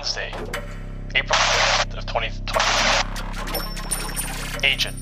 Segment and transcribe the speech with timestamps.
[0.00, 0.32] Wednesday,
[1.14, 4.66] April 5th of 2020.
[4.66, 4.96] Agent,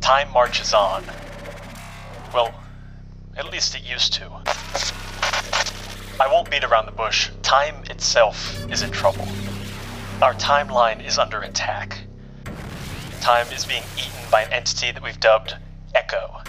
[0.00, 1.04] time marches on.
[2.32, 2.54] Well,
[3.36, 4.30] at least it used to.
[6.18, 7.28] I won't beat around the bush.
[7.42, 9.28] Time itself is in trouble.
[10.22, 12.04] Our timeline is under attack.
[13.20, 15.56] Time is being eaten by an entity that we've dubbed
[15.94, 16.46] ECCO.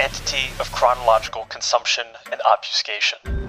[0.00, 3.41] Entity of chronological consumption and obfuscation.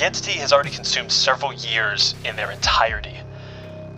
[0.00, 3.20] The entity has already consumed several years in their entirety.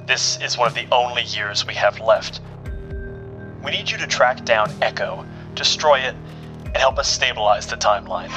[0.05, 2.41] This is one of the only years we have left.
[3.65, 5.24] We need you to track down ECCO,
[5.55, 6.16] destroy it,
[6.65, 8.30] and help us stabilize the timeline.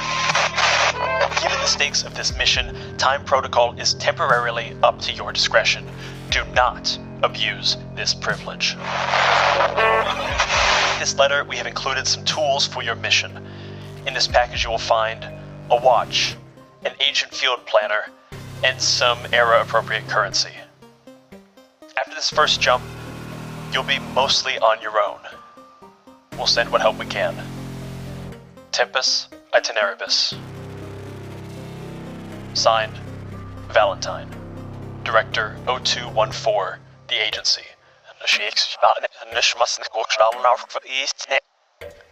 [1.42, 5.84] Given the stakes of this mission, Time Protocol is temporarily up to your discretion.
[6.30, 8.74] Do not abuse this privilege.
[10.94, 13.44] In this letter, we have included some tools for your mission.
[14.06, 15.28] In this package, you will find
[15.68, 16.36] a watch,
[16.86, 18.04] an ancient field planner,
[18.62, 20.52] and some era appropriate currency.
[21.98, 22.84] After this first jump,
[23.72, 25.18] you'll be mostly on your own.
[26.38, 27.34] We'll send what help we can.
[28.70, 30.38] Tempus Itineribus.
[32.54, 32.98] Signed,
[33.72, 34.30] Valentine.
[35.02, 37.62] Director 0214, The Agency.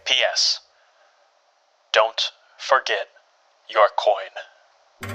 [0.05, 0.59] P.S.
[1.93, 3.07] Don't forget
[3.69, 4.31] your coin.
[5.03, 5.07] Oh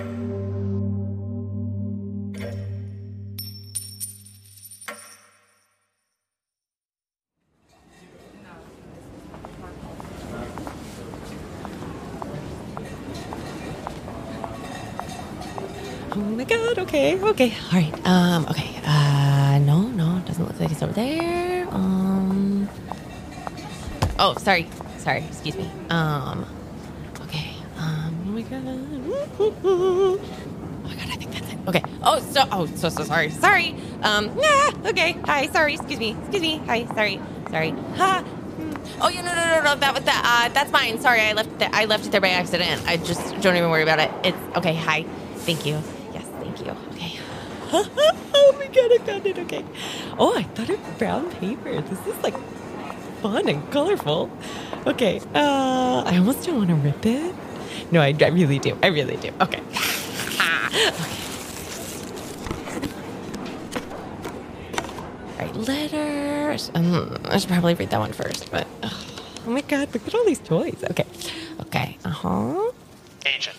[16.17, 17.55] my god, okay, okay.
[17.73, 18.77] Alright, um, okay.
[18.85, 21.67] Uh no, no, doesn't look like it's over there.
[21.71, 22.69] Um
[24.19, 24.69] Oh, sorry.
[24.99, 25.71] Sorry, excuse me.
[25.89, 26.45] Um
[28.43, 28.63] my god.
[29.65, 30.21] Oh
[30.85, 31.59] my god, I think that's it.
[31.69, 31.83] Okay.
[32.03, 33.31] Oh so oh so so sorry.
[33.31, 33.75] Sorry.
[34.03, 35.13] Um yeah, okay.
[35.25, 36.17] Hi, sorry, excuse me.
[36.21, 36.59] Excuse me.
[36.67, 37.21] Hi, sorry.
[37.51, 37.71] Sorry.
[37.71, 38.23] Ha.
[38.23, 39.03] Hmm.
[39.03, 39.81] Oh yeah, no, no, no, no.
[39.81, 40.23] That was that.
[40.25, 41.01] Uh, that's mine.
[41.01, 41.59] Sorry, I left.
[41.59, 42.83] The, I left it there by accident.
[42.87, 44.11] I just don't even worry about it.
[44.25, 44.75] It's okay.
[44.75, 45.03] Hi,
[45.47, 45.83] thank you.
[46.15, 46.73] Yes, thank you.
[46.93, 47.19] Okay.
[47.73, 49.39] oh my god, I found it.
[49.39, 49.65] Okay.
[50.19, 51.81] Oh, I thought it was brown paper.
[51.83, 52.35] This is like
[53.21, 54.31] fun and colorful.
[54.87, 55.21] Okay.
[55.35, 57.35] Uh, I almost don't want to rip it.
[57.91, 58.77] No, I, I really do.
[58.83, 59.31] I really do.
[59.41, 59.61] Okay.
[59.61, 61.21] okay.
[65.39, 66.71] Right, letters.
[66.75, 68.93] Um, I should probably read that one first, but ugh.
[69.47, 70.85] oh my god, look at all these toys.
[70.91, 71.07] Okay.
[71.63, 71.97] Okay.
[72.05, 72.73] Uh huh.
[73.27, 73.57] Agent.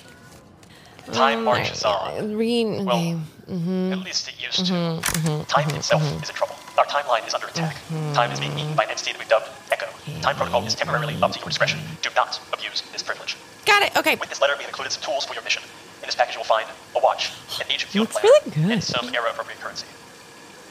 [1.11, 2.35] Time marches on.
[2.35, 2.67] Read.
[2.67, 2.83] Okay.
[2.83, 3.93] Well, mm-hmm.
[3.93, 5.01] At least it used to.
[5.47, 6.55] Time itself is in trouble.
[6.77, 7.75] Our timeline is under attack.
[8.13, 10.21] Time is being eaten by an entity that we've dubbed ECCO.
[10.21, 11.79] Time Protocol is temporarily up to your discretion.
[12.01, 13.35] Do not abuse this privilege.
[13.65, 13.95] Got it.
[13.97, 14.15] Okay.
[14.15, 15.61] With this letter, we have included some tools for your mission.
[16.01, 18.71] In this package, you will find a watch, an ancient field planner, really good.
[18.71, 19.85] and some era-appropriate currency.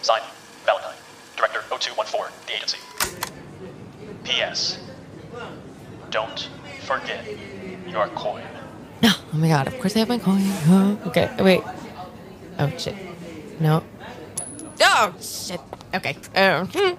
[0.02, 0.24] Signed,
[0.66, 0.96] Valentine,
[1.36, 2.78] Director 0214, The Agency.
[4.24, 4.78] P.S.
[6.10, 6.48] Don't
[6.82, 7.24] forget
[7.86, 8.42] your coin.
[9.02, 9.10] No.
[9.32, 9.66] Oh my god.
[9.68, 10.40] Of course I have my coin.
[10.42, 11.30] Oh, okay.
[11.38, 11.62] Wait.
[12.58, 12.94] Oh shit.
[13.60, 13.82] No.
[14.80, 15.60] Oh shit.
[15.94, 16.16] Okay.
[16.36, 16.64] Oh.
[16.64, 16.94] Hmm.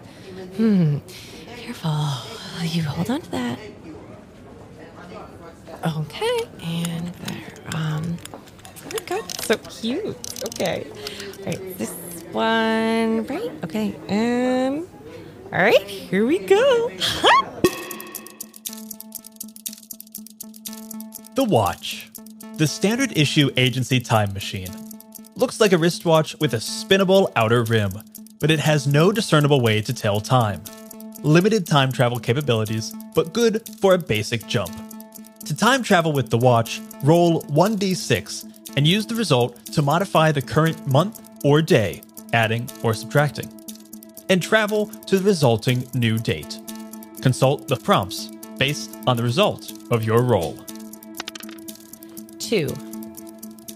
[0.56, 0.98] Hmm.
[1.58, 2.08] Careful.
[2.64, 3.60] You hold on to that.
[5.86, 6.40] Okay.
[6.64, 7.76] And there.
[7.76, 8.18] Um.
[8.34, 9.42] Oh my god.
[9.44, 10.18] So cute.
[10.46, 10.88] Okay.
[11.40, 11.78] All right.
[11.78, 11.92] This
[12.32, 13.26] one.
[13.28, 13.52] Right.
[13.64, 13.96] Okay.
[14.10, 14.88] Um.
[15.54, 15.88] All right.
[15.88, 16.92] Here we go.
[21.36, 22.12] The Watch.
[22.58, 24.68] The standard issue agency time machine.
[25.36, 27.94] Looks like a wristwatch with a spinnable outer rim,
[28.40, 30.62] but it has no discernible way to tell time.
[31.24, 34.91] Limited time travel capabilities, but good for a basic jump.
[35.46, 40.42] To time travel with the watch, roll 1d6 and use the result to modify the
[40.42, 43.52] current month or day, adding or subtracting,
[44.30, 46.60] and travel to the resulting new date.
[47.22, 48.28] Consult the prompts
[48.58, 50.54] based on the result of your roll.
[52.40, 52.70] Two.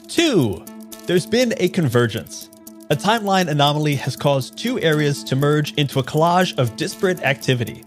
[0.07, 0.63] Two,
[1.07, 2.49] there's been a convergence.
[2.91, 7.83] A timeline anomaly has caused two areas to merge into a collage of disparate activity.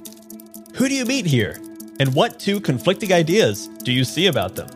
[0.74, 1.60] Who do you meet here?
[2.00, 4.68] And what two conflicting ideas do you see about them?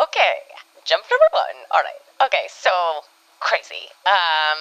[0.00, 0.44] Okay,
[0.84, 1.56] jump number one.
[1.72, 2.02] All right.
[2.28, 3.02] Okay, so
[3.40, 3.88] crazy.
[4.04, 4.60] Um,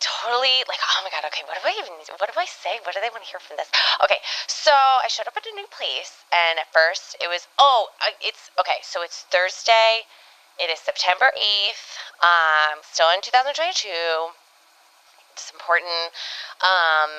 [0.00, 1.24] totally like, oh my god.
[1.30, 1.94] Okay, what do I even?
[2.18, 2.82] What do I say?
[2.84, 3.70] What do they want to hear from this?
[4.04, 4.18] Okay,
[4.48, 7.88] so I showed up at a new place, and at first it was, oh,
[8.22, 8.82] it's okay.
[8.82, 10.02] So it's Thursday.
[10.58, 11.86] It is September eighth.
[12.22, 13.88] Um, still in 2022.
[15.36, 16.16] It's important.
[16.64, 17.12] Um,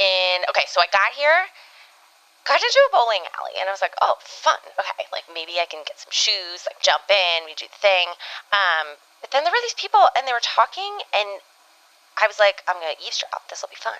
[0.00, 1.44] in okay, so I got here
[2.44, 4.60] got into a bowling alley and I was like, oh, fun.
[4.76, 8.12] Okay, like maybe I can get some shoes, like jump in, we do the thing.
[8.52, 11.40] Um, but then there were these people and they were talking and
[12.20, 13.48] I was like, I'm gonna eavesdrop.
[13.48, 13.98] This will be fun.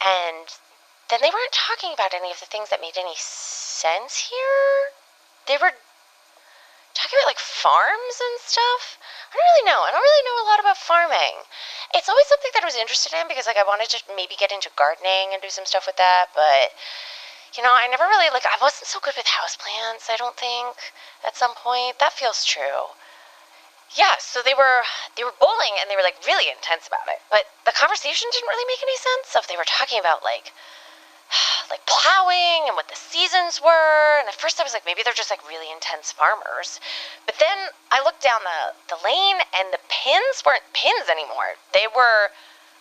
[0.00, 0.48] And
[1.12, 4.96] then they weren't talking about any of the things that made any sense here.
[5.46, 5.76] They were
[6.96, 8.96] talking about like farms and stuff.
[9.28, 9.80] I don't really know.
[9.84, 11.36] I don't really know a lot about farming.
[11.92, 14.50] It's always something that I was interested in because like I wanted to maybe get
[14.50, 16.72] into gardening and do some stuff with that, but
[17.54, 20.92] you know, I never really like I wasn't so good with houseplants, I don't think,
[21.24, 22.00] at some point.
[22.00, 22.96] That feels true.
[23.94, 24.82] Yeah, so they were
[25.16, 27.20] they were bowling and they were like really intense about it.
[27.30, 29.30] But the conversation didn't really make any sense.
[29.30, 30.52] So if they were talking about like
[31.70, 35.16] like plowing and what the seasons were, and at first I was like maybe they're
[35.16, 36.80] just like really intense farmers.
[37.26, 41.58] But then I looked down the the lane and the pins weren't pins anymore.
[41.72, 42.30] They were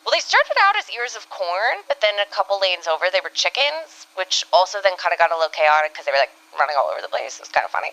[0.05, 3.25] well, they started out as ears of corn, but then a couple lanes over, they
[3.25, 6.29] were chickens, which also then kind of got a little chaotic because they were like
[6.61, 7.41] running all over the place.
[7.41, 7.89] It was kind of funny.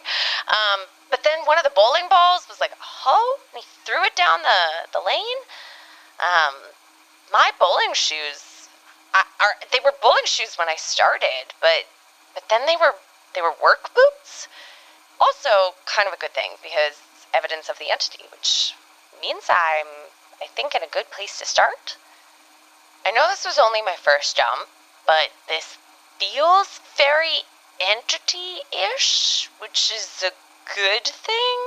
[0.52, 4.12] Um, but then one of the bowling balls was like hoe, and he threw it
[4.12, 5.40] down the, the lane.
[6.20, 6.52] Um,
[7.32, 8.51] my bowling shoes,
[9.14, 11.84] Are, they were bowling shoes when I started, but
[12.34, 12.94] but then they were
[13.34, 14.48] they were work boots.
[15.20, 17.00] Also, kind of a good thing because
[17.34, 18.74] evidence of the entity, which
[19.20, 19.86] means I'm
[20.40, 21.96] I think in a good place to start.
[23.04, 24.68] I know this was only my first jump,
[25.06, 25.76] but this
[26.18, 27.44] feels very
[27.80, 30.32] entity ish, which is a
[30.74, 31.58] good thing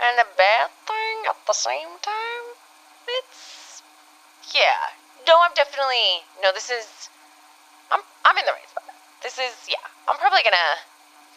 [0.00, 2.56] and a bad thing at the same time.
[3.06, 3.82] It's.
[4.54, 5.01] Yeah.
[5.26, 6.24] No, I'm definitely.
[6.42, 7.08] No, this is.
[7.90, 8.84] I'm, I'm in the right spot.
[9.22, 9.68] This is.
[9.68, 9.82] Yeah.
[10.08, 10.80] I'm probably gonna.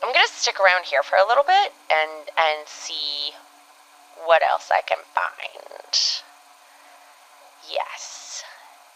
[0.04, 3.32] I'm gonna stick around here for a little bit and and see
[4.26, 5.94] what else I can find.
[7.72, 8.26] Yes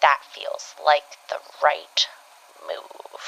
[0.01, 2.07] that feels like the right
[2.65, 3.21] move.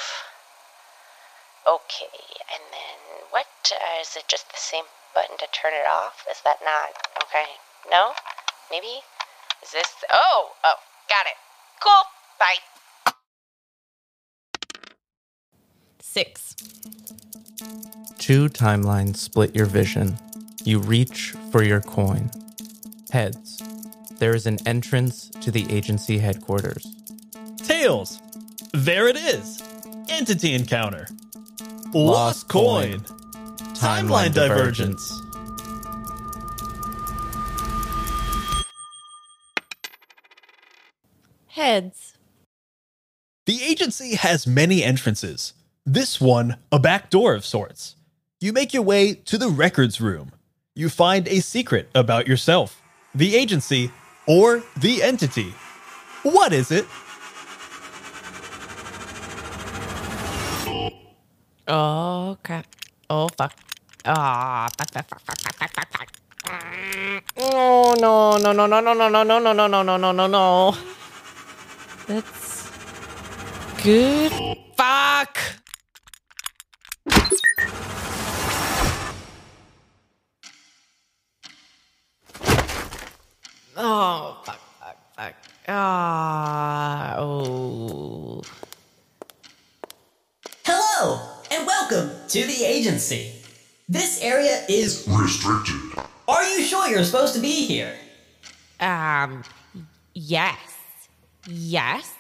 [1.68, 3.48] Okay, and then what?
[3.72, 6.26] Uh, is it just the same button to turn it off?
[6.30, 6.96] Is that not?
[7.24, 7.60] Okay.
[7.90, 8.14] No?
[8.72, 9.04] Maybe?
[9.62, 10.04] Is this.
[10.10, 10.56] Oh!
[10.64, 10.80] Oh,
[11.10, 11.38] got it.
[11.84, 12.04] Cool.
[12.40, 12.56] Bye.
[16.00, 16.56] Six.
[18.18, 20.18] Two timelines split your vision.
[20.64, 22.30] You reach for your coin.
[23.12, 23.62] Heads
[24.22, 26.86] there is an entrance to the agency headquarters.
[27.58, 28.22] Tails!
[28.72, 29.64] There it is!
[30.10, 31.08] Entity encounter.
[31.92, 33.00] Lost, Lost coin.
[33.00, 33.18] coin.
[33.74, 35.21] Timeline divergence.
[41.72, 42.18] Heads.
[43.46, 45.54] The agency has many entrances.
[45.86, 47.96] This one, a back door of sorts.
[48.42, 50.34] You make your way to the records room.
[50.76, 52.82] You find a secret about yourself,
[53.16, 53.90] the agency,
[54.28, 55.54] or the entity.
[56.24, 56.86] What is it?
[61.70, 62.68] Oh crap.
[63.10, 63.54] Oh fuck.
[64.04, 66.10] Ah, fuck, fuck, fuck, fuck, fuck, fuck, fuck, fuck.
[67.38, 70.28] No, no, no, no, no, no, no, no, no, no, no, no, no, no, no,
[70.28, 70.78] no.
[72.08, 72.70] That's
[73.84, 74.32] good.
[74.76, 75.38] Fuck.
[83.78, 85.34] Oh, fuck, fuck, fuck.
[85.68, 88.42] Ah, oh.
[90.66, 91.20] Hello,
[91.52, 93.32] and welcome to the agency.
[93.88, 95.76] This area is Restricted.
[96.28, 97.94] Are you sure you're supposed to be here?
[98.80, 99.44] Um,
[100.14, 100.58] yes,
[101.48, 102.14] yes.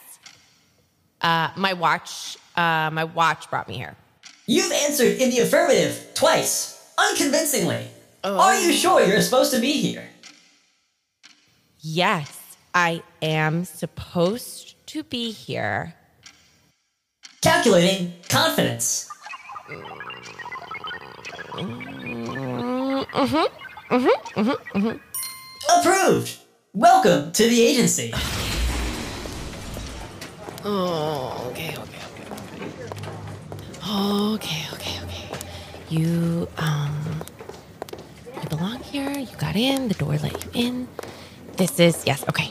[1.22, 3.96] Uh, my watch, uh, my watch brought me here.
[4.48, 7.88] You've answered in the affirmative twice, unconvincingly.
[8.24, 8.40] Oh.
[8.40, 10.08] Are you sure you're supposed to be here?
[11.80, 12.38] Yes,
[12.74, 15.96] I am supposed to be here.
[17.42, 19.10] Calculating confidence.
[21.54, 23.00] Mm-hmm,
[23.92, 24.98] mm-hmm, mm-hmm,
[25.80, 26.38] Approved.
[26.74, 28.14] Welcome to the agency.
[30.64, 32.62] Oh, okay, okay, okay.
[33.90, 35.30] Okay, okay, okay.
[35.90, 37.22] You, um,
[38.42, 39.10] you belong here.
[39.12, 39.88] You got in.
[39.88, 40.88] The door let you in.
[41.58, 42.50] This is, yes, okay.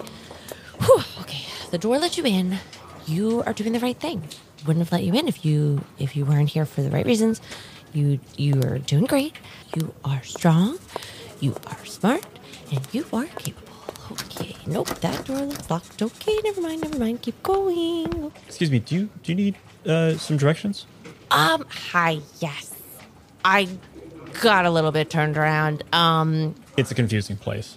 [0.81, 1.45] Whew, okay.
[1.71, 2.59] The door let you in.
[3.07, 4.23] You are doing the right thing.
[4.67, 7.41] Wouldn't have let you in if you if you weren't here for the right reasons.
[7.93, 9.35] You you are doing great.
[9.75, 10.79] You are strong.
[11.41, 12.25] You are smart,
[12.71, 13.73] and you are capable.
[14.13, 14.50] Okay.
[14.71, 16.01] Nope, that door looks locked.
[16.01, 17.21] Okay, never mind, never mind.
[17.23, 18.33] Keep going.
[18.47, 20.87] Excuse me, do you do you need uh, some directions?
[21.33, 22.73] Um, hi, yes.
[23.45, 23.69] I
[24.41, 25.83] got a little bit turned around.
[25.93, 27.77] Um, It's a confusing place.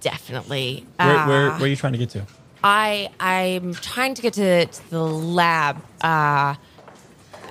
[0.00, 0.86] definitely.
[0.96, 2.26] Where, Uh, where, where are you trying to get to?
[2.62, 5.78] I I'm trying to get to, to the lab.
[6.02, 6.54] Uh,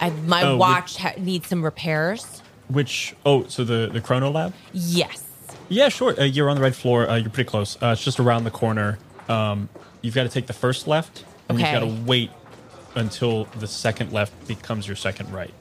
[0.01, 2.41] I, my Oh, watch ha- needs some repairs.
[2.67, 4.53] Which oh, so the the Chrono Lab?
[4.73, 5.23] Yes.
[5.69, 6.19] Yeah, sure.
[6.19, 7.09] Uh, you're on the right floor.
[7.09, 7.77] Uh, you're pretty close.
[7.81, 8.97] Uh, it's just around the corner.
[9.27, 9.69] Um,
[10.01, 11.71] you've got to take the first left, and Okay.
[11.71, 12.31] you've got to wait
[12.95, 15.53] until the second left becomes your second right.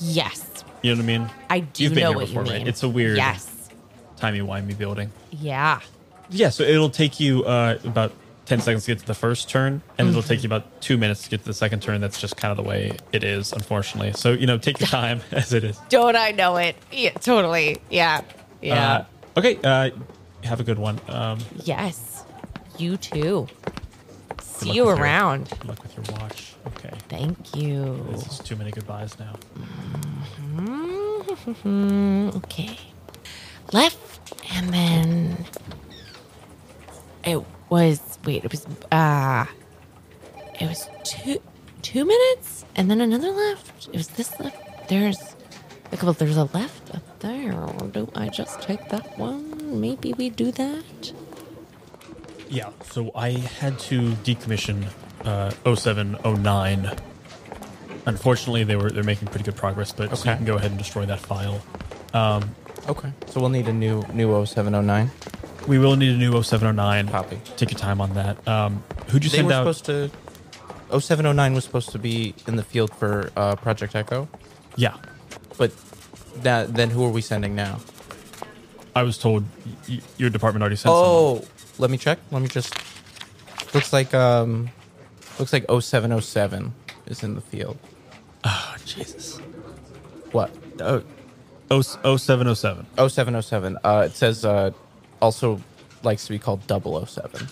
[0.00, 0.46] Yes.
[0.82, 1.30] You know what I mean?
[1.50, 2.68] I do You've been know here what before, you right?
[2.68, 3.68] It's a weird, Yes.
[4.16, 5.10] timey wimey building.
[5.30, 5.80] Yeah.
[6.30, 8.12] Yeah, so it'll take you uh, about
[8.46, 11.22] 10 seconds to get to the first turn, and it'll take you about two minutes
[11.24, 12.00] to get to the second turn.
[12.02, 14.12] That's just kind of the way it is, unfortunately.
[14.12, 15.78] So, you know, take your time as it is.
[15.88, 16.76] Don't I know it?
[16.92, 17.78] Yeah, totally.
[17.90, 18.20] Yeah.
[18.60, 19.04] Yeah.
[19.38, 19.90] Okay, uh,
[20.42, 20.98] have a good one.
[21.06, 22.24] Um, yes.
[22.76, 23.46] You too.
[24.42, 25.48] See you your- around.
[25.50, 26.54] good luck with your watch.
[26.66, 26.90] Okay.
[27.08, 28.04] Thank you.
[28.10, 29.36] This is too many goodbyes now.
[30.56, 32.76] Mm, okay.
[33.72, 35.44] Left and then
[37.24, 39.44] it was wait, it was uh
[40.60, 41.40] it was two
[41.82, 43.86] two minutes and then another left.
[43.88, 44.88] It was this left.
[44.88, 45.36] There's
[45.90, 47.52] like well there's a left up there.
[47.92, 49.80] Do I just take that one?
[49.80, 51.12] Maybe we do that.
[52.50, 54.86] Yeah, so I had to decommission
[55.24, 56.90] uh, 0709.
[58.06, 60.78] Unfortunately, they were they're making pretty good progress, but so you can go ahead and
[60.78, 61.60] destroy that file.
[62.88, 63.12] Okay.
[63.26, 65.10] So we'll need a new new 0709.
[65.66, 67.08] We will need a new 0709.
[67.08, 67.38] Copy.
[67.56, 68.46] Take your time on that.
[68.48, 69.74] Um, who'd you They send were out?
[69.74, 70.10] supposed to.
[70.90, 74.26] 0709 was supposed to be in the field for uh, Project ECCO,
[74.76, 74.96] yeah,
[75.58, 75.72] but
[76.42, 77.80] that then who are we sending now?
[78.96, 79.44] I was told
[79.88, 80.94] y- your department already sent.
[80.94, 81.44] Oh,
[81.78, 82.18] let me check.
[82.30, 82.74] Let me just.
[83.74, 84.70] Looks like um,
[85.38, 86.72] looks like 0707
[87.06, 87.76] is in the field.
[88.44, 89.38] Oh, Jesus.
[90.32, 90.50] What?
[90.80, 91.02] Oh,
[91.70, 92.86] oh, 0707.
[92.96, 93.78] 0707.
[93.84, 94.70] Uh, it says uh,
[95.20, 95.60] also
[96.02, 97.48] likes to be called 007.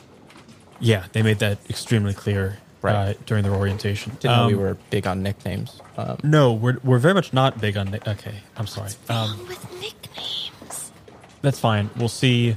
[0.81, 3.11] Yeah, they made that extremely clear Right.
[3.11, 4.13] uh, during their orientation.
[4.21, 5.81] Didn't know we Um, were big on nicknames.
[5.99, 7.91] Um, No, we're we're very much not big on.
[7.91, 8.91] ni- Okay, I'm sorry.
[9.09, 10.91] Um, Wrong with nicknames.
[11.43, 11.91] that's fine.
[11.97, 12.57] We'll see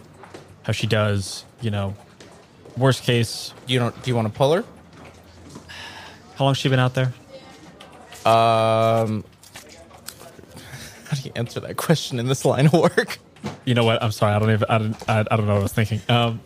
[0.63, 1.45] how she does.
[1.62, 1.95] You know,
[2.77, 3.93] worst case, you don't?
[4.03, 4.63] Do you want to pull her?
[6.38, 7.12] how long's she been out there?
[8.25, 9.24] Um,
[11.05, 13.17] how do you answer that question in this line of work?
[13.65, 14.01] You know what?
[14.03, 14.33] I'm sorry.
[14.36, 14.65] I don't even.
[14.69, 15.09] I don't.
[15.09, 16.01] I, I don't know what I was thinking.
[16.09, 16.39] Um,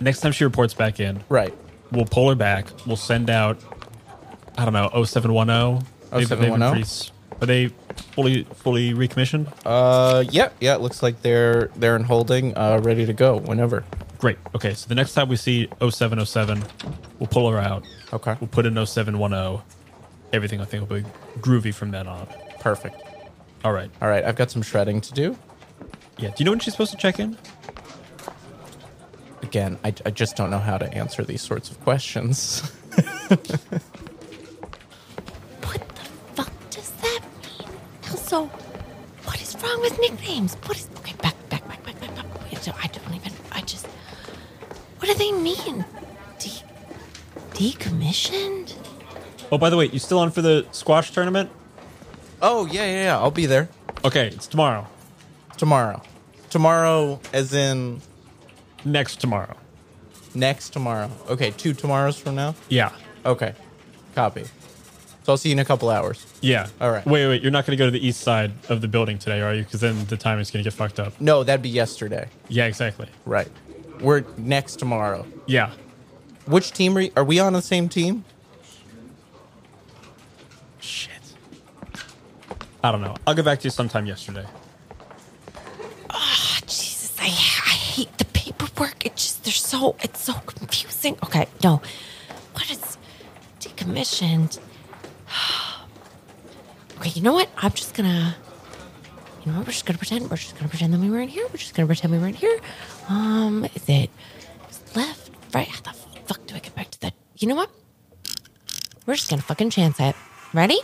[0.00, 1.54] next time she reports back in, Right.
[1.92, 2.66] We'll pull her back.
[2.86, 3.58] We'll send out.
[4.58, 4.90] I don't know.
[5.04, 5.86] 0710.
[6.10, 6.70] They've- they've been 0710?
[6.72, 7.10] pretty
[7.42, 7.68] Are they
[8.14, 9.46] fully fully recommissioned?
[9.64, 10.74] Uh, yeah, yeah.
[10.74, 13.84] It looks like they're they're in holding, uh, ready to go whenever.
[14.18, 14.36] Great.
[14.54, 14.74] Okay.
[14.74, 16.62] So the next time we see 0707,
[17.18, 17.84] we'll pull her out.
[18.12, 18.36] Okay.
[18.40, 19.62] We'll put in 0710.
[20.34, 21.06] Everything I think will be
[21.40, 22.26] groovy from then on.
[22.60, 22.96] Perfect.
[23.64, 23.90] All right.
[24.02, 25.36] All right, I've got some shredding to do.
[26.18, 26.28] Yeah.
[26.28, 27.38] Do you know when she's supposed to check in?
[29.42, 32.62] Again, I, I just don't know how to answer these sorts of questions.
[35.62, 36.02] What the
[36.34, 37.68] fuck does that mean?
[38.10, 38.46] Also,
[39.24, 40.54] what is wrong with nicknames?
[40.66, 41.14] What is okay?
[41.22, 42.26] Back, back, back, back, back, back.
[42.50, 43.32] Wait, so I don't even.
[43.52, 43.86] I just.
[44.98, 45.84] What do they mean?
[46.38, 46.64] De-
[47.54, 48.74] decommissioned?
[49.52, 51.50] Oh, by the way, you still on for the squash tournament?
[52.42, 53.18] oh yeah, yeah, yeah.
[53.18, 53.68] I'll be there
[54.04, 54.86] Okay, it's tomorrow.
[55.58, 56.02] tomorrow.
[56.48, 58.00] Tomorrow, as in
[58.84, 59.56] Next tomorrow.
[60.34, 61.10] next tomorrow.
[61.28, 62.54] Okay, two tomorrows from now.
[62.68, 62.92] Yeah.
[63.26, 63.52] Okay,
[64.14, 64.44] copy.
[65.22, 66.24] So I'll see you in a couple hours.
[66.40, 66.68] Yeah.
[66.80, 67.04] All right.
[67.04, 67.42] Wait, wait.
[67.42, 69.64] You're not going to go to the east side of the building today, are you?
[69.64, 71.20] Because then the timing's going to get fucked up.
[71.20, 72.28] No, that'd be yesterday.
[72.48, 73.06] Yeah, exactly.
[73.26, 73.48] Right.
[74.00, 75.26] We're next tomorrow.
[75.46, 75.72] Yeah.
[76.46, 78.24] Which team are, are we on the same team?
[80.80, 81.12] Shit.
[82.82, 83.14] I don't know.
[83.26, 84.46] I'll get back to you sometime yesterday.
[86.08, 88.08] Oh, Jesus, I, I hate
[88.80, 89.06] paperwork.
[89.06, 91.16] It just, they're so, it's so confusing.
[91.24, 91.80] Okay, no.
[92.52, 92.98] What is
[93.60, 94.58] decommissioned?
[96.98, 97.48] Okay, you know what?
[97.56, 98.36] I'm just gonna,
[99.42, 99.66] you know what?
[99.66, 100.30] We're just gonna pretend.
[100.30, 101.46] We're just gonna pretend that we weren't here.
[101.46, 102.60] We're just gonna pretend we weren't here.
[103.08, 104.10] Um, is it
[104.94, 105.66] left, right?
[105.66, 105.96] How the
[106.26, 107.14] fuck do I get back to that?
[107.38, 107.70] You know what?
[109.06, 110.14] We're just gonna fucking chance it.
[110.52, 110.78] Ready?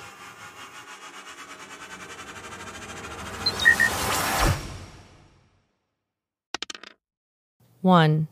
[7.86, 8.26] One.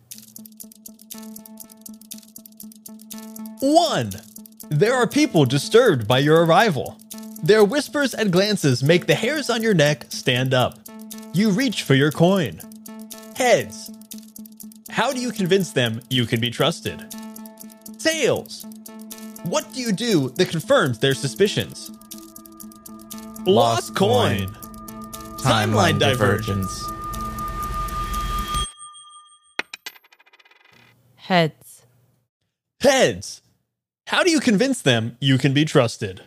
[3.61, 4.11] One.
[4.69, 6.99] There are people disturbed by your arrival.
[7.41, 10.81] Their whispers and glances make the hairs on your neck stand up.
[11.33, 12.61] You reach for your coin.
[13.37, 13.93] Heads.
[14.91, 17.15] How do you convince them you can be trusted?
[18.01, 18.67] Tails.
[19.45, 21.93] What do you do that confirms their suspicions?
[23.47, 24.49] Lost, Lost coin.
[24.49, 25.37] coin.
[25.39, 26.84] Timeline divergence.
[31.25, 31.87] Heads.
[32.83, 33.41] Heads.
[34.09, 36.21] How do you convince them you can be trusted?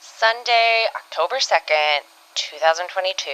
[0.00, 2.02] Sunday, October 2nd,
[2.36, 3.30] 2022.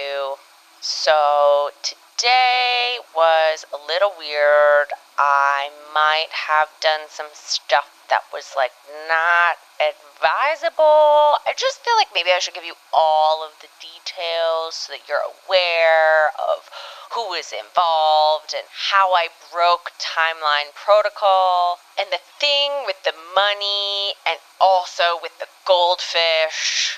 [0.81, 1.69] So
[2.17, 4.87] today was a little weird.
[5.19, 8.71] I might have done some stuff that was like
[9.07, 11.37] not advisable.
[11.45, 15.05] I just feel like maybe I should give you all of the details so that
[15.07, 16.65] you're aware of
[17.13, 24.13] who was involved and how I broke timeline protocol and the thing with the money
[24.25, 26.97] and also with the goldfish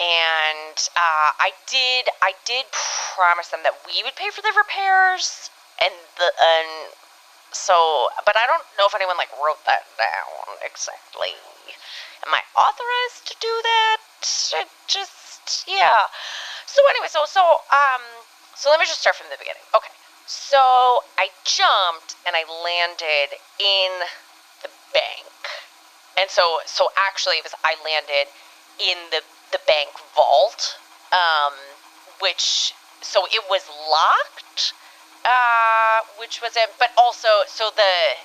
[0.00, 2.64] and uh, I did I did
[3.14, 6.88] promise them that we would pay for the repairs and the and
[7.52, 11.36] so but I don't know if anyone like wrote that down exactly.
[12.24, 13.98] Am I authorized to do that?
[14.88, 16.08] Just yeah.
[16.66, 18.00] So anyway, so so um
[18.56, 19.64] so let me just start from the beginning.
[19.76, 19.92] Okay.
[20.26, 23.90] So I jumped and I landed in
[24.64, 25.28] the bank.
[26.16, 28.32] And so so actually it was I landed
[28.80, 29.20] in the
[29.52, 30.76] the bank vault,
[31.12, 31.52] um,
[32.20, 34.72] which so it was locked,
[35.24, 36.70] uh, which was it.
[36.78, 38.16] But also, so the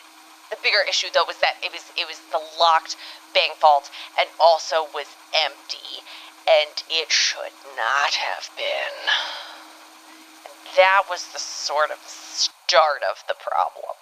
[0.50, 2.98] the bigger issue though was that it was it was the locked
[3.34, 3.90] bank vault
[4.20, 6.04] and also was empty,
[6.48, 8.96] and it should not have been.
[10.46, 13.96] And that was the sort of start of the problem.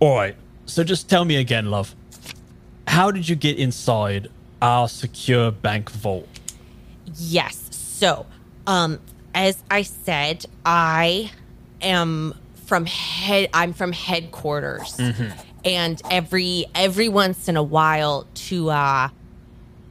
[0.00, 0.36] All right.
[0.66, 1.94] So just tell me again, love.
[2.86, 4.28] How did you get inside
[4.62, 6.28] our secure bank vault?
[7.16, 7.68] Yes.
[7.70, 8.26] So,
[8.66, 9.00] um,
[9.34, 11.30] as I said, I
[11.80, 12.34] am
[12.66, 13.48] from head.
[13.54, 15.00] I'm from headquarters,
[15.64, 19.08] and every every once in a while to uh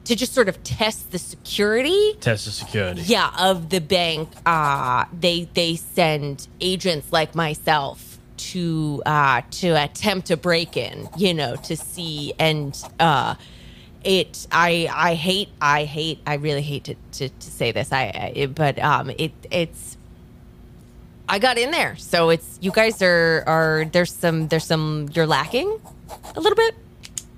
[0.04, 3.02] to just sort of test the security Test the security.
[3.02, 8.07] yeah of the bank uh they they send agents like myself
[8.38, 13.34] to uh to attempt a break in you know to see and uh
[14.04, 18.04] it i i hate i hate i really hate to to, to say this i,
[18.04, 19.96] I it, but um it it's
[21.28, 25.26] i got in there so it's you guys are are there's some there's some you're
[25.26, 25.78] lacking
[26.36, 26.74] a little bit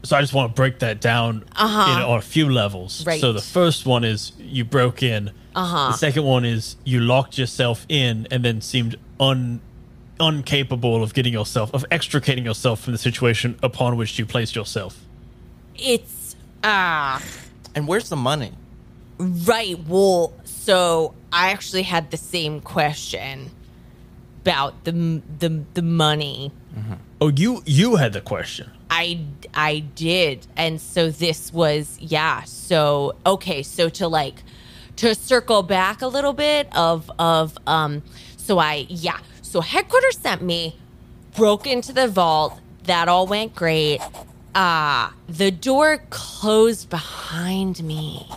[0.03, 1.91] So I just want to break that down Uh-huh.
[1.93, 3.05] in, on a few levels.
[3.07, 3.21] Right.
[3.21, 5.31] So the first one is you broke in.
[5.55, 5.91] Uh-huh.
[5.93, 9.61] The second one is you locked yourself in and then seemed un
[10.21, 14.99] incapable of getting yourself of extricating yourself from the situation upon which you placed yourself.
[15.77, 17.19] it's uh
[17.75, 18.53] And where's the money?
[19.19, 19.79] Right.
[19.87, 23.51] Well, so I actually had the same question
[24.43, 26.53] about the the the money.
[27.21, 28.71] Oh, you you had the question.
[28.91, 29.21] I
[29.55, 32.45] I did, and so this was yeah.
[32.45, 34.43] So okay, so to like
[34.97, 38.03] to circle back a little bit of of um.
[38.37, 39.19] So I yeah.
[39.51, 40.77] So headquarters sent me,
[41.35, 42.61] broke into the vault.
[42.85, 43.99] That all went great.
[44.55, 48.29] Uh the door closed behind me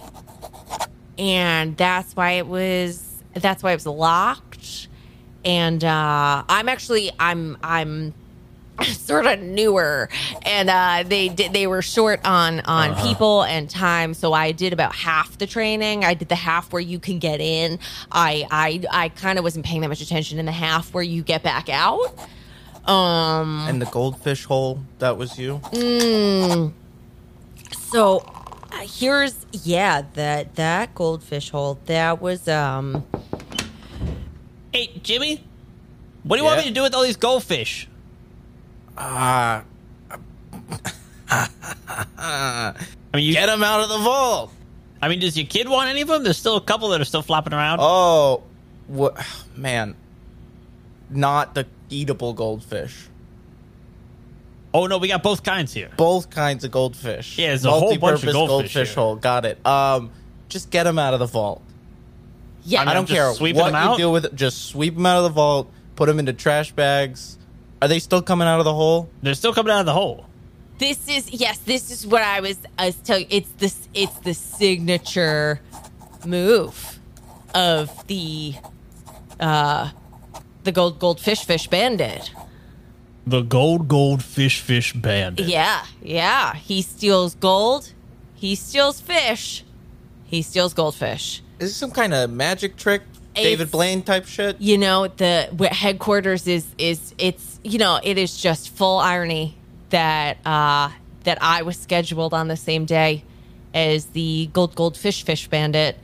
[1.19, 4.88] and that's why it was that's why it was locked
[5.45, 8.13] and uh i'm actually i'm i'm
[8.84, 10.10] sort of newer
[10.44, 14.74] and uh they did they were short on on people and time so i did
[14.74, 16.06] about half the training.
[16.06, 17.80] I did the half where you can get in.
[18.12, 21.22] I i i kind of wasn't paying that much attention in the half where you
[21.22, 22.14] get back out.
[22.86, 25.62] Um And the goldfish hole, that was you?
[27.92, 28.20] So
[28.72, 33.06] uh, here's yeah that that goldfish hole that was um
[34.74, 35.44] Hey, Jimmy,
[36.24, 37.88] what do you want me to do with all these goldfish?
[38.97, 39.63] Ah,
[41.29, 42.67] I
[43.13, 44.51] mean, you, get him out of the vault!
[45.01, 46.23] I mean, does your kid want any of them?
[46.23, 47.79] There's still a couple that are still flopping around.
[47.82, 48.43] Oh,
[48.88, 49.17] what?
[49.56, 49.95] Man,
[51.10, 53.08] not the eatable goldfish.
[54.73, 55.91] Oh, no, we got both kinds here.
[55.97, 57.38] Both kinds of goldfish.
[57.38, 58.95] Yeah, it's a whole bunch of Multi-purpose goldfish here.
[58.95, 59.15] hole.
[59.15, 59.63] Got it.
[59.65, 60.10] Um,
[60.49, 61.62] just get them out of the vault.
[62.63, 63.97] yeah I don't care sweeping what them you out?
[63.97, 64.36] do with it.
[64.36, 65.71] Just sweep them out of the vault.
[65.95, 67.38] Put them into trash bags.
[67.84, 69.10] Are they still coming out of the hole?
[69.22, 70.26] They're still coming out of the hole.
[70.80, 74.34] this is yes this is what i was i was telling it's this it's the
[74.34, 75.60] signature
[76.26, 77.00] move
[77.54, 78.56] of the
[79.39, 79.91] uh
[80.63, 82.32] the gold goldfish fish bandit
[83.28, 85.46] The gold gold fish fish bandit.
[85.48, 87.91] yeah yeah he steals gold
[88.34, 89.63] he steals fish
[90.26, 93.02] he steals goldfish Is this some kind of magic trick,
[93.36, 94.60] David Blaine type shit?
[94.60, 99.56] you know the headquarters is is it's you know it is just full irony
[99.89, 100.89] that uh
[101.24, 103.24] that i was scheduled on the same day
[103.74, 105.98] as the gold gold fish fish bandit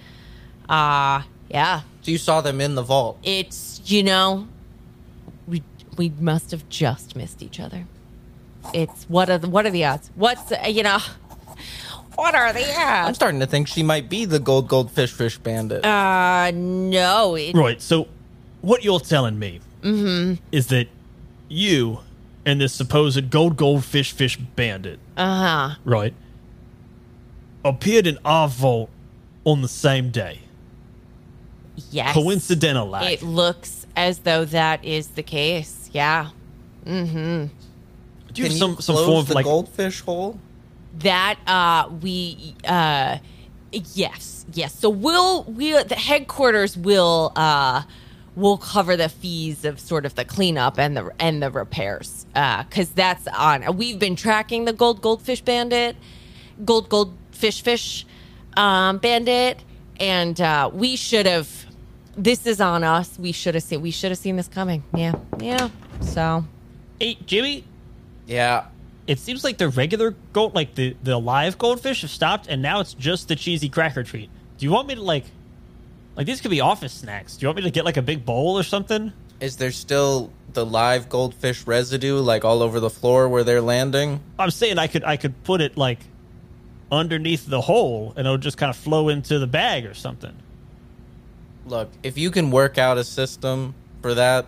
[0.70, 3.18] uh yeah So you saw them in the vault.
[3.24, 4.48] it's you know
[5.48, 5.62] we
[5.98, 7.86] we must have just missed each other.
[8.74, 10.10] It's what are the what are the odds?
[10.16, 11.00] What's you know?
[12.16, 15.86] What are the I'm starting to think she might be the gold goldfish fish bandit.
[15.86, 17.36] Uh, no.
[17.36, 17.82] It, Right.
[17.82, 18.08] So,
[18.62, 19.62] what you're telling me
[20.52, 20.88] is that
[21.48, 22.00] you
[22.46, 25.76] and this supposed gold goldfish fish bandit, uh huh.
[25.86, 26.14] right,
[27.64, 28.90] appeared in our vault
[29.46, 30.40] on the same day.
[31.92, 32.14] Yes.
[32.14, 33.14] Coincidental, like.
[33.14, 35.90] It looks as though that is the case.
[35.94, 36.30] Yeah.
[36.86, 37.46] Mm-hmm.
[38.34, 39.46] Do you Can have you some some close form of the like?
[39.46, 40.40] goldfish hole?
[41.00, 43.18] That uh we uh
[43.72, 47.84] yes yes so we'll we the headquarters will uh
[48.36, 52.64] will cover the fees of sort of the cleanup and the and the repairs uh
[52.64, 55.96] because that's on we've been tracking the gold goldfish bandit
[56.66, 58.06] gold goldfish fish
[58.58, 59.64] um bandit
[60.00, 61.66] and uh we should have
[62.18, 65.14] this is on us we should have seen we should have seen this coming yeah
[65.40, 65.70] yeah
[66.02, 66.44] so
[67.00, 67.64] Hey, Jimmy.
[68.28, 68.66] Yeah.
[69.10, 72.80] It seems like the regular gold, like the the live goldfish, have stopped, and now
[72.80, 74.30] it's just the cheesy cracker treat.
[74.60, 75.24] Do you want me to like,
[76.16, 77.36] like these could be office snacks?
[77.36, 79.12] Do you want me to get like a big bowl or something?
[79.40, 84.20] Is there still the live goldfish residue like all over the floor where they're landing?
[84.38, 86.02] I'm saying I could I could put it like
[86.92, 90.36] underneath the hole, and it'll just kind of flow into the bag or something.
[91.66, 94.46] Look, if you can work out a system for that,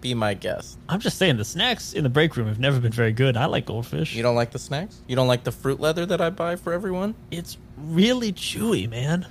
[0.00, 0.78] be my guest.
[0.88, 3.36] I'm just saying the snacks in the break room have never been very good.
[3.36, 4.14] I like goldfish.
[4.14, 5.00] You don't like the snacks?
[5.06, 7.14] You don't like the fruit leather that I buy for everyone?
[7.30, 9.26] it's really chewy, man.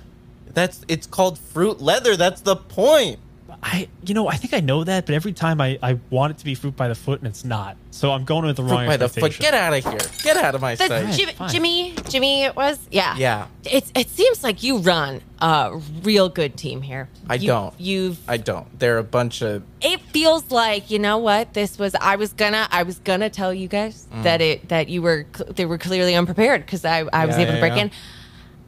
[0.54, 2.16] That's it's called fruit leather.
[2.16, 3.18] That's the point.
[3.60, 6.38] I, you know, I think I know that, but every time I, I want it
[6.38, 7.76] to be fruit by the foot, and it's not.
[7.90, 9.36] So I'm going with the wrong Fruit by the foot.
[9.40, 9.98] Get out of here.
[10.22, 11.12] Get out of my The sight.
[11.14, 11.48] Jim- fine.
[11.50, 13.46] Jimmy, Jimmy, it was yeah, Yeah.
[13.64, 17.08] It it seems like you run a real good team here.
[17.28, 17.74] I You- don't.
[17.78, 18.18] You've.
[18.30, 18.78] I don't.
[18.78, 21.96] They're a bunch of it feels like you know what this was.
[21.96, 22.68] I was gonna.
[22.70, 26.64] I was gonna tell you guys that it that you were they were clearly unprepared
[26.64, 27.38] because I I was Mm.
[27.40, 27.82] Yeah, able to break yeah.
[27.82, 27.90] in.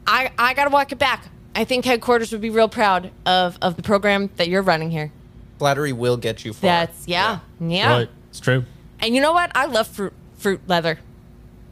[0.05, 1.29] I I gotta walk it back.
[1.55, 5.11] I think headquarters would be real proud of of the program that you're running here.
[5.59, 6.69] flattery will get you far.
[6.69, 7.91] That's yeah, yeah.
[7.91, 8.09] Right.
[8.29, 8.65] It's true.
[8.99, 9.51] And you know what?
[9.55, 10.99] I love fruit fruit leather.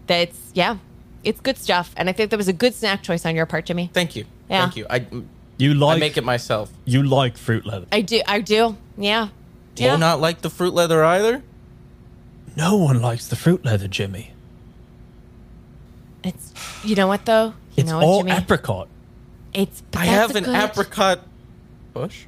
[0.07, 0.77] That's yeah,
[1.23, 1.93] it's good stuff.
[1.95, 3.89] And I think that was a good snack choice on your part, Jimmy.
[3.93, 4.25] Thank you.
[4.49, 4.63] Yeah.
[4.63, 4.85] Thank you.
[4.89, 5.05] I
[5.57, 6.71] You like I like make it myself.
[6.85, 7.85] you like fruit leather.
[7.91, 8.21] I do.
[8.27, 8.75] I do.
[8.97, 9.29] Yeah.
[9.75, 9.93] Do yeah.
[9.93, 11.41] you not like the fruit leather either?
[12.57, 14.33] No one likes the fruit leather, Jimmy.
[16.23, 17.53] It's you know what though.
[17.75, 18.31] You It's know what, all Jimmy?
[18.35, 18.87] apricot.
[19.53, 19.83] It's.
[19.95, 21.19] I have an good- apricot
[21.93, 22.25] bush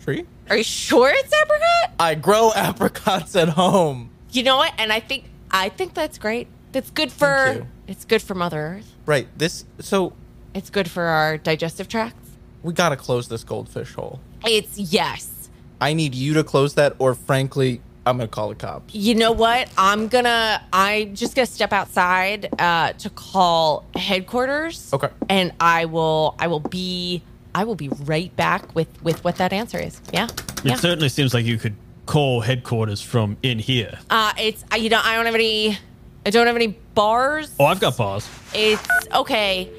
[0.00, 0.24] tree.
[0.50, 1.90] Are you sure it's apricot?
[2.00, 4.10] I grow apricots at home.
[4.32, 4.72] You know what?
[4.78, 6.48] And I think I think that's great.
[6.72, 7.66] That's good for.
[7.86, 8.94] It's good for Mother Earth.
[9.06, 9.26] Right.
[9.38, 10.12] This so
[10.54, 12.30] It's good for our digestive tracts.
[12.62, 14.20] we got to close this goldfish hole.
[14.44, 15.48] It's yes.
[15.80, 18.94] I need you to close that or frankly, I'm going to call the cops.
[18.94, 19.68] You know what?
[19.76, 20.62] I'm gonna.
[20.72, 24.92] I'm just gonna step outside uh, to call headquarters.
[24.92, 25.08] Okay.
[25.28, 26.34] And I will.
[26.38, 27.22] I will be.
[27.54, 30.00] I will be right back with with what that answer is.
[30.12, 30.24] Yeah.
[30.24, 30.74] It Yeah.
[30.76, 31.74] certainly seems like you could
[32.06, 33.98] call headquarters from in here.
[34.10, 35.78] Uh, it's I- you know I don't have any.
[36.26, 37.50] I don't have any bars.
[37.60, 38.28] Oh, I've got bars.
[38.54, 39.70] It's okay.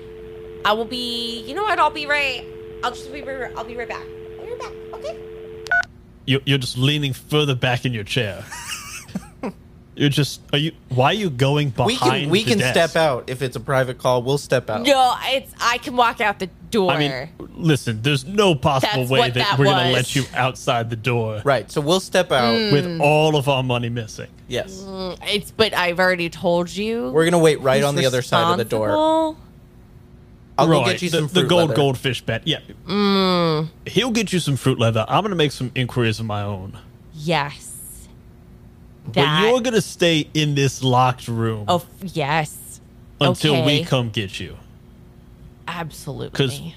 [0.65, 1.43] I will be.
[1.47, 1.79] You know what?
[1.79, 2.45] I'll be right.
[2.83, 3.21] I'll just be.
[3.21, 3.97] right- I'll be right back.
[3.97, 4.18] I'll be right back.
[6.29, 6.33] Okay.
[6.33, 8.43] You- You're just leaning further back in your chair.
[9.95, 10.39] You're just.
[10.53, 10.71] Are you?
[10.87, 11.87] Why are you going behind?
[11.87, 12.71] We can we the can desk?
[12.71, 14.23] step out if it's a private call.
[14.23, 14.83] We'll step out.
[14.83, 15.53] No, it's.
[15.59, 16.91] I can walk out the door.
[16.91, 18.01] I mean, listen.
[18.01, 21.69] There's no possible That's way that, that we're gonna let you outside the door Right.
[21.69, 22.55] So we'll step out.
[22.55, 22.71] Mm.
[22.71, 24.29] with all of our money missing.
[24.47, 24.81] Yes.
[25.23, 25.51] it's.
[25.51, 27.09] But I've already told you.
[27.11, 29.35] We're going to wait right who's on the other side of the door.
[30.67, 30.75] Responsible.
[30.75, 30.91] I'll go right.
[30.93, 31.75] get you the, some the gold leather.
[31.75, 32.47] goldfish bet.
[32.47, 32.59] Yeah.
[32.87, 33.69] Mm.
[33.87, 35.05] He'll get you some fruit leather.
[35.07, 36.77] I'm gonna make some inquiries of my own.
[37.13, 38.07] Yes.
[39.11, 42.79] But you're gonna stay in this locked room Oh yes.
[43.19, 44.55] until we come get you.
[45.67, 46.75] Absolutely.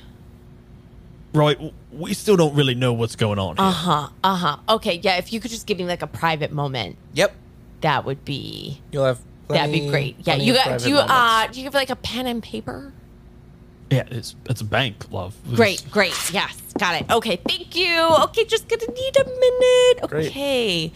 [1.35, 1.57] Right?
[1.57, 3.59] w- We still don't really know what's going on.
[3.59, 4.09] Uh huh.
[4.23, 4.57] Uh huh.
[4.68, 5.01] Okay.
[5.03, 5.16] Yeah.
[5.16, 7.35] If you could just give me like a private moment, Yep.
[7.83, 8.81] that would be.
[8.92, 10.16] You'll have That'd be great.
[10.21, 10.37] Yeah.
[10.37, 10.81] You got.
[10.81, 11.12] Do you moments.
[11.12, 11.47] uh?
[11.53, 12.92] Do you have like a pen and paper?
[13.93, 15.35] Yeah, it's it's a bank, love.
[15.45, 16.15] It's- Great, great.
[16.33, 17.11] Yes, got it.
[17.11, 18.01] Okay, thank you.
[18.25, 20.09] Okay, just gonna need a minute.
[20.11, 20.27] Great.
[20.31, 20.93] Okay.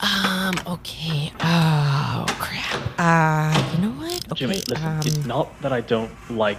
[0.00, 1.32] Um, okay.
[1.40, 2.82] Oh, crap.
[2.98, 4.24] Uh, you know what?
[4.32, 4.86] Okay, Jimmy, listen.
[4.86, 6.58] um, it's not that I don't like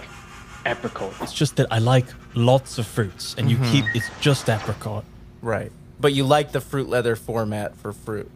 [0.64, 1.12] apricot.
[1.20, 3.64] It's just that I like lots of fruits, and Mm-hmm.
[3.64, 5.04] you keep it's just apricot.
[5.42, 5.70] Right.
[6.00, 8.30] But you like the fruit leather format for fruit.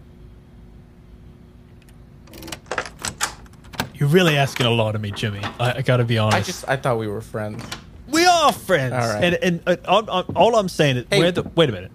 [4.01, 5.41] You're really asking a lot of me, Jimmy.
[5.61, 6.37] I, I gotta be honest.
[6.37, 7.63] I just I thought we were friends.
[8.09, 8.95] we are friends.
[8.95, 9.23] All right.
[9.23, 11.19] And and uh, all, all- all I'm saying is, Hey.
[11.19, 11.93] where the wait a minute.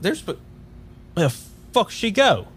[0.00, 0.38] There's but
[1.14, 1.34] Where the
[1.72, 2.48] fuck she go?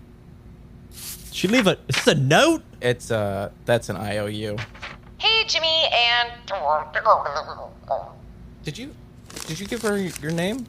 [1.31, 2.63] She leave a is this a note?
[2.81, 4.57] it's uh that's an IOU.
[5.19, 6.31] Hey, Jimmy, and.
[8.63, 8.95] Did you
[9.47, 10.65] did you give her your name?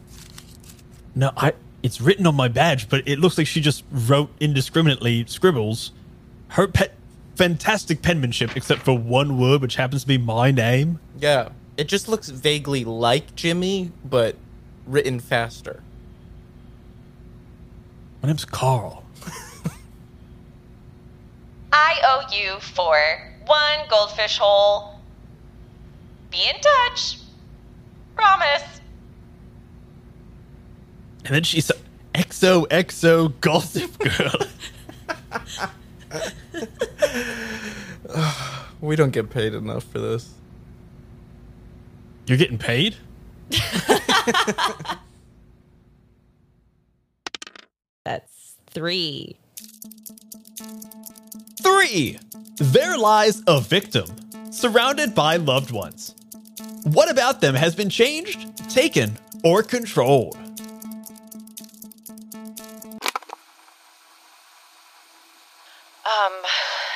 [1.14, 5.24] No, I it's written on my badge, but it looks like she just wrote indiscriminately
[5.26, 5.92] scribbles.
[6.48, 6.94] Her pet
[7.40, 11.00] fantastic penmanship, except for one word which happens to be my name.
[11.18, 11.48] Yeah.
[11.78, 14.36] It just looks vaguely like Jimmy, but
[14.86, 15.82] written faster.
[18.22, 19.04] My name's Carl.
[21.72, 22.94] I owe you for
[23.46, 25.00] one goldfish hole.
[26.30, 27.20] Be in touch.
[28.16, 28.82] Promise.
[31.24, 31.72] And then she's
[32.14, 34.34] "Exo, exo, gossip girl.
[38.80, 40.30] We don't get paid enough for this.
[42.26, 42.96] You're getting paid?
[48.04, 49.36] That's three.
[51.62, 52.18] Three.
[52.56, 54.06] There lies a victim,
[54.50, 56.14] surrounded by loved ones.
[56.84, 60.38] What about them has been changed, taken, or controlled?
[66.20, 66.44] Um,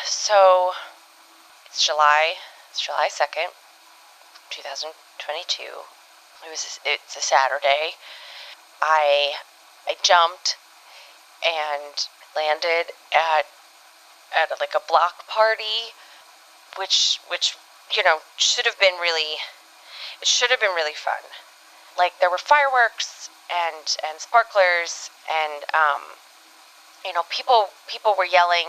[0.05, 0.73] so
[1.67, 2.35] it's July.
[2.71, 3.49] It's July second,
[4.51, 5.89] two thousand twenty-two.
[6.45, 6.79] It was.
[6.85, 7.97] It's a Saturday.
[8.83, 9.35] I
[9.89, 10.57] I jumped
[11.41, 12.07] and
[12.37, 13.47] landed at
[14.37, 15.95] at like a block party,
[16.77, 17.57] which which
[17.97, 19.41] you know should have been really.
[20.21, 21.25] It should have been really fun.
[21.97, 26.03] Like there were fireworks and and sparklers and um
[27.05, 28.67] you know people people were yelling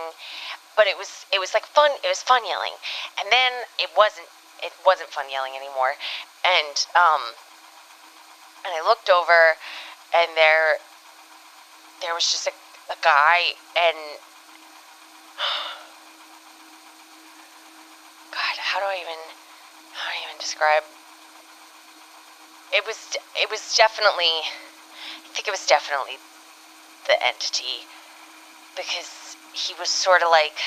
[0.76, 2.76] but it was it was like fun it was fun yelling.
[3.18, 4.28] And then it wasn't
[4.62, 5.96] it wasn't fun yelling anymore.
[6.44, 7.32] And um
[8.62, 9.56] and i looked over
[10.14, 10.76] and there
[12.04, 12.52] there was just a,
[12.92, 13.96] a guy and
[18.36, 19.18] god how do i even
[19.96, 20.84] how do i even describe?
[22.74, 24.44] It was it was definitely
[25.24, 26.18] i think it was definitely
[27.06, 27.86] the entity
[28.76, 30.60] because he was sort of like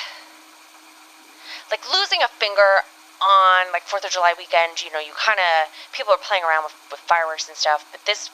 [1.72, 2.82] like losing a finger
[3.22, 4.82] on like Fourth of July weekend.
[4.82, 8.02] You know, you kind of people are playing around with, with fireworks and stuff, but
[8.06, 8.30] this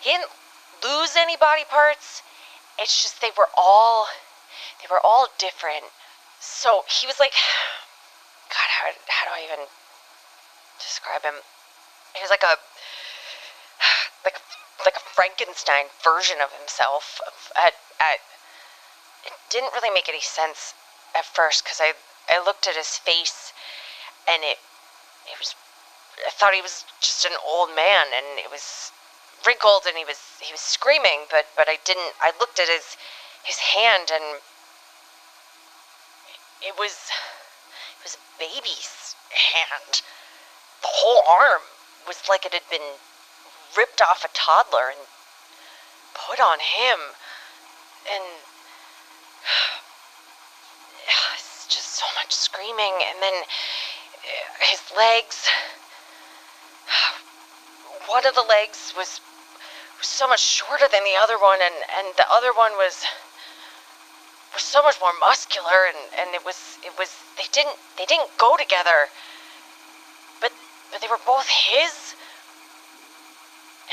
[0.00, 0.30] he didn't
[0.82, 2.22] lose any body parts.
[2.78, 4.06] It's just they were all
[4.82, 5.86] they were all different.
[6.40, 7.32] So he was like,
[8.50, 9.66] God, how how do I even
[10.78, 11.38] describe him?
[12.14, 12.58] He was like a
[14.26, 14.42] like a,
[14.84, 17.20] like a Frankenstein version of himself
[17.54, 18.18] at at
[19.50, 20.74] didn't really make any sense
[21.14, 21.92] at first because I
[22.28, 23.52] I looked at his face
[24.28, 24.58] and it
[25.30, 25.54] it was
[26.26, 28.92] I thought he was just an old man and it was
[29.46, 32.96] wrinkled and he was he was screaming but but I didn't I looked at his
[33.44, 34.40] his hand and
[36.62, 37.10] it was
[37.98, 40.02] it was a baby's hand.
[40.82, 41.62] The whole arm
[42.06, 42.98] was like it had been
[43.76, 45.06] ripped off a toddler and
[46.14, 46.98] put on him.
[48.10, 48.24] And
[51.34, 55.48] it's just so much screaming and then uh, his legs
[58.08, 59.20] one of the legs was,
[59.98, 63.04] was so much shorter than the other one and, and the other one was
[64.54, 68.30] was so much more muscular and, and it was it was they didn't they didn't
[68.38, 69.06] go together.
[70.40, 70.52] But
[70.90, 72.14] but they were both his.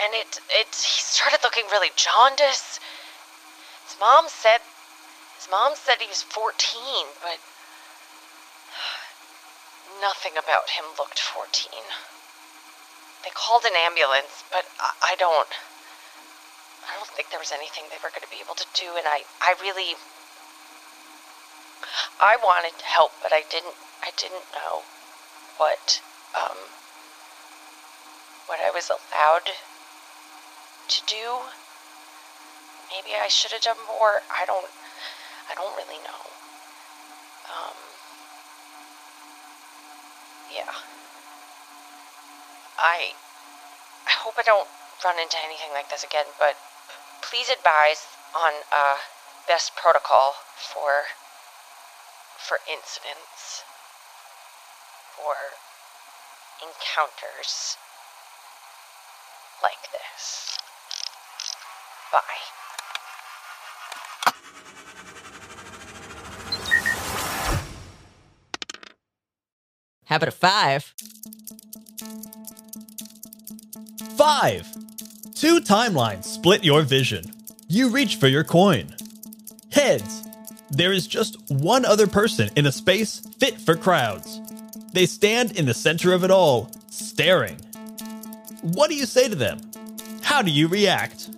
[0.04, 2.80] And it it he started looking really jaundiced.
[3.88, 4.62] His mom said
[5.38, 7.38] his mom said he was 14, but
[10.02, 11.72] nothing about him looked 14.
[13.24, 15.50] They called an ambulance, but I, I don't
[16.86, 19.08] I don't think there was anything they were going to be able to do and
[19.08, 19.98] I I really
[22.22, 24.86] I wanted to help, but I didn't I didn't know
[25.58, 26.02] what
[26.36, 26.58] um
[28.46, 29.50] what I was allowed
[30.88, 31.50] to do.
[32.94, 34.22] Maybe I should have done more.
[34.30, 34.70] I don't
[35.50, 36.24] I don't really know.
[37.50, 37.85] Um,
[40.56, 40.72] yeah.
[42.80, 43.12] I
[44.08, 44.68] I hope I don't
[45.04, 46.56] run into anything like this again, but
[47.22, 48.96] please advise on uh,
[49.48, 51.12] best protocol for
[52.38, 53.64] for incidents
[55.20, 55.36] or
[56.62, 57.78] encounters
[59.64, 60.60] like this.
[62.12, 62.65] Bye.
[70.16, 70.94] How about a five?
[74.16, 74.66] Five.
[75.34, 77.26] Two timelines split your vision.
[77.68, 78.96] You reach for your coin.
[79.74, 80.26] Heads.
[80.70, 84.40] There is just one other person in a space fit for crowds.
[84.94, 87.58] They stand in the center of it all, staring.
[88.62, 89.60] What do you say to them?
[90.22, 91.30] How do you react?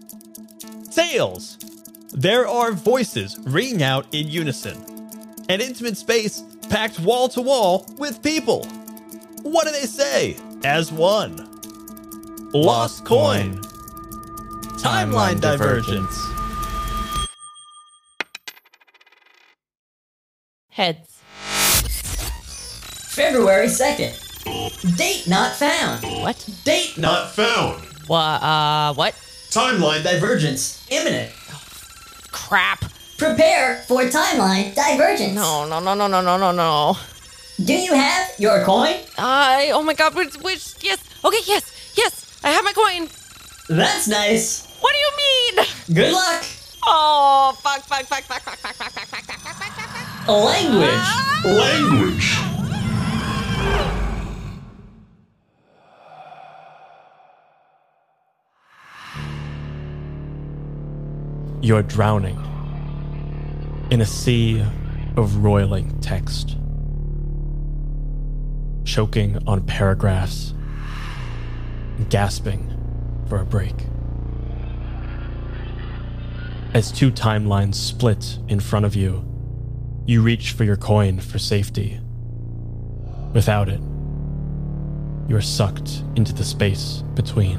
[0.91, 1.57] Tails.
[2.11, 4.77] There are voices ringing out in unison.
[5.49, 8.65] An intimate space packed wall to wall with people.
[9.43, 11.37] What do they say as one?
[12.53, 13.61] Lost, Lost coin.
[13.61, 13.63] coin.
[14.77, 16.33] Timeline Timeline divergence.
[20.69, 21.21] Heads.
[23.15, 24.95] February 2nd.
[24.97, 26.03] Date not found.
[26.21, 26.47] What?
[26.63, 27.83] Date Not found.
[28.07, 28.41] What?
[28.43, 29.13] Uh, what?
[29.49, 31.31] Timeline divergence imminent.
[32.31, 32.85] Crap.
[33.17, 35.33] Prepare for timeline divergence.
[35.33, 36.97] No, no, no, no, no, no, no, no.
[37.63, 38.95] Do you have your coin?
[39.17, 39.71] I.
[39.73, 40.13] Oh my God.
[40.13, 40.35] Which?
[40.35, 40.75] Which?
[40.81, 40.99] Yes.
[41.25, 41.41] Okay.
[41.47, 41.93] Yes.
[41.97, 42.39] Yes.
[42.43, 43.09] I have my coin.
[43.69, 44.67] That's nice.
[44.79, 45.65] What do you mean?
[45.95, 46.45] Good luck.
[46.85, 50.27] Oh, fuck, fuck, fuck, fuck, fuck, fuck, fuck, fuck, fuck, fuck, fuck, fuck, fuck.
[50.29, 51.03] Language.
[51.43, 52.37] language.
[61.61, 62.46] You're drowning
[63.89, 64.61] in a sea
[65.15, 66.57] of roiling text,
[68.83, 70.53] choking on paragraphs,
[72.09, 72.73] gasping
[73.27, 73.75] for a break.
[76.73, 79.23] As two timelines split in front of you,
[80.05, 81.99] you reach for your coin for safety.
[83.33, 83.79] Without it,
[85.29, 87.57] you are sucked into the space between.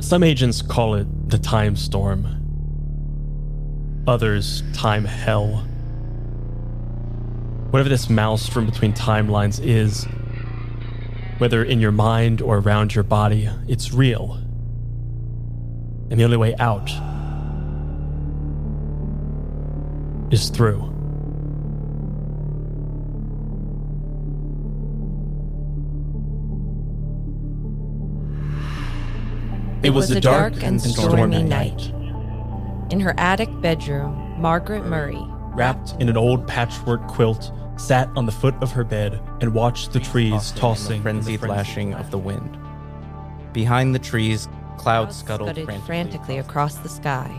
[0.00, 2.39] Some agents call it the time storm,
[4.06, 5.66] others, time hell.
[7.70, 10.06] Whatever this maelstrom between timelines is,
[11.38, 14.34] whether in your mind or around your body, it's real.
[16.10, 16.90] And the only way out
[20.32, 20.86] is through.
[29.82, 31.92] It was a dark and stormy night.
[32.90, 35.22] In her attic bedroom, Margaret Murray,
[35.54, 39.92] wrapped in an old patchwork quilt, sat on the foot of her bed and watched
[39.92, 42.58] the trees tossing in in the frenzied lashing of the wind.
[43.52, 47.30] Behind the trees, clouds scuttled scudded frantically, frantically across the sky.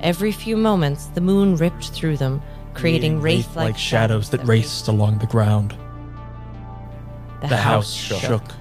[0.00, 2.42] Every few moments, the moon ripped through them,
[2.74, 5.76] creating wraith-like like shadows that raced along the ground.
[7.42, 8.20] The, The house, house shook.
[8.20, 8.54] shook.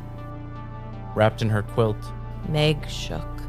[1.15, 1.97] Wrapped in her quilt,
[2.47, 3.40] Meg shook.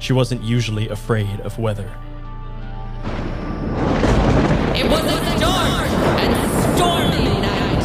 [0.00, 1.88] She wasn't usually afraid of weather.
[4.74, 6.34] It was a dark and
[6.74, 7.84] stormy night.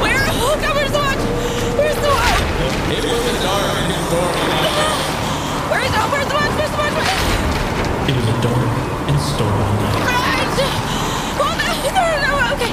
[0.00, 0.24] Where?
[0.30, 1.22] Oh God, where's the watch?
[1.76, 2.40] Where's the watch?
[2.96, 3.77] It was dark
[9.40, 10.02] and stormy night.
[10.04, 10.50] Right.
[11.38, 12.72] Well, no, no, no, okay.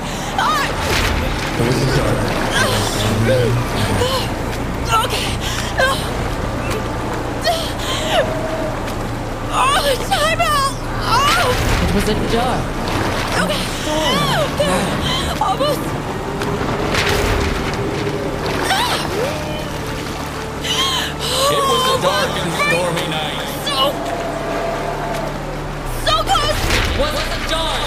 [1.56, 2.18] It was a dark.
[5.06, 5.28] Okay.
[5.80, 5.98] Oh,
[9.52, 10.74] oh time out.
[11.06, 11.54] Oh.
[11.84, 12.64] It was a dark.
[13.44, 13.64] Okay.
[13.88, 14.42] Oh,
[15.42, 15.84] Almost.
[21.48, 23.40] It was a dark and stormy night.
[23.66, 24.25] So, so close.
[26.98, 27.16] Was a
[27.50, 27.84] dark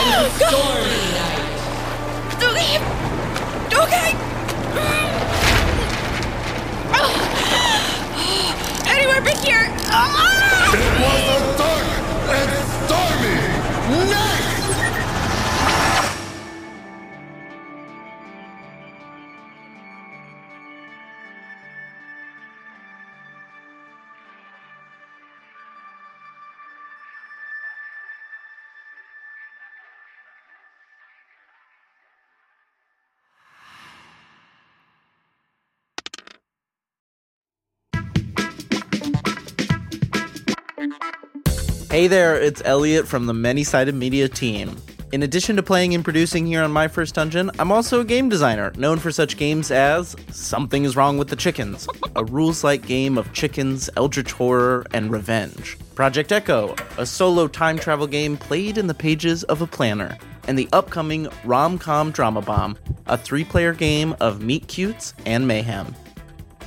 [0.00, 1.52] and stormy night.
[2.40, 2.80] Okay.
[3.76, 4.10] Okay.
[8.88, 9.66] Anywhere but here.
[10.72, 11.84] It was a dark
[12.30, 12.67] and
[41.98, 44.76] Hey there, it's Elliot from the Many Sided Media team.
[45.10, 48.28] In addition to playing and producing here on My First Dungeon, I'm also a game
[48.28, 52.86] designer, known for such games as Something is Wrong with the Chickens, a rules like
[52.86, 55.76] game of chickens, eldritch horror, and revenge.
[55.96, 60.16] Project ECCO, a solo time travel game played in the pages of a planner.
[60.46, 62.78] And the upcoming Rom Com Drama Bomb,
[63.08, 65.96] a three player game of meet cutes and mayhem.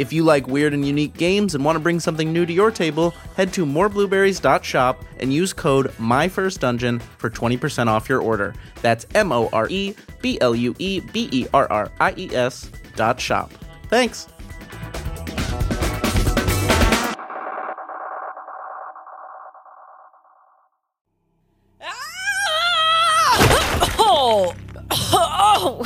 [0.01, 2.71] If you like weird and unique games and want to bring something new to your
[2.71, 8.55] table, head to moreblueberries.shop and use code MyFirstDungeon for 20% off your order.
[8.81, 12.35] That's M O R E B L U E B E R R I E
[12.35, 13.51] S dot shop.
[13.89, 14.27] Thanks.
[21.79, 21.97] Ah!
[24.03, 24.55] Oh,
[24.91, 25.85] oh,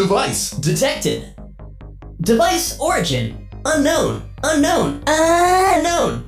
[0.00, 0.52] device.
[0.52, 1.34] Detected.
[2.22, 4.22] Device origin unknown.
[4.42, 5.02] Unknown.
[5.06, 6.24] Unknown.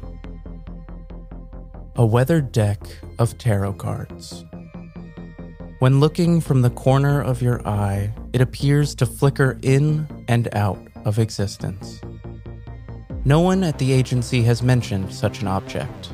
[1.96, 2.80] A weathered deck
[3.18, 4.44] of tarot cards.
[5.78, 10.78] When looking from the corner of your eye, it appears to flicker in and out
[11.06, 12.02] of existence.
[13.24, 16.10] No one at the agency has mentioned such an object.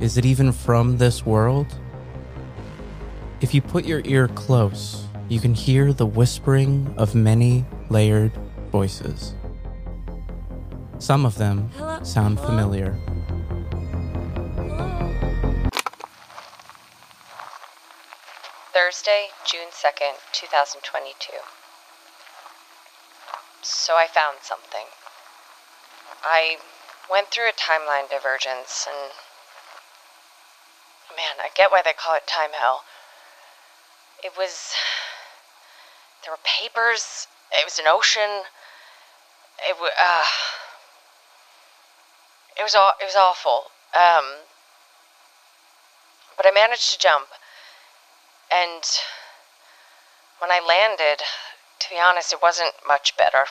[0.00, 1.68] Is it even from this world?
[3.40, 8.30] If you put your ear close, you can hear the whispering of many layered
[8.70, 9.34] voices.
[11.00, 12.00] Some of them Hello?
[12.04, 12.50] sound Hello?
[12.50, 12.92] familiar.
[12.92, 13.10] Hello.
[18.72, 21.32] Thursday, June 2nd, 2022.
[23.62, 24.86] So I found something.
[26.22, 26.58] I
[27.10, 29.10] went through a timeline divergence and.
[31.16, 32.84] Man, I get why they call it time hell.
[34.22, 34.70] It was.
[36.24, 38.42] There were papers, it was an ocean.
[39.68, 39.92] It was.
[39.98, 40.24] Uh,
[42.58, 42.74] it was.
[42.74, 43.70] It was awful.
[43.94, 44.42] Um,
[46.36, 47.28] but I managed to jump.
[48.50, 48.82] And
[50.38, 51.22] when I landed,
[51.80, 53.46] to be honest, it wasn't much better.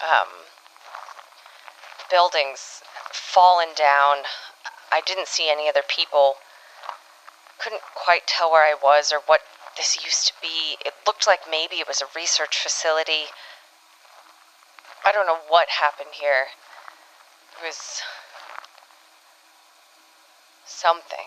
[0.00, 0.28] Um,
[2.10, 2.82] buildings
[3.12, 4.24] fallen down.
[4.90, 6.36] I didn't see any other people.
[7.58, 9.40] Couldn't quite tell where I was or what
[9.76, 10.76] this used to be.
[11.10, 13.24] Looked like maybe it was a research facility.
[15.04, 16.46] I don't know what happened here.
[17.58, 18.00] It was
[20.64, 21.26] something.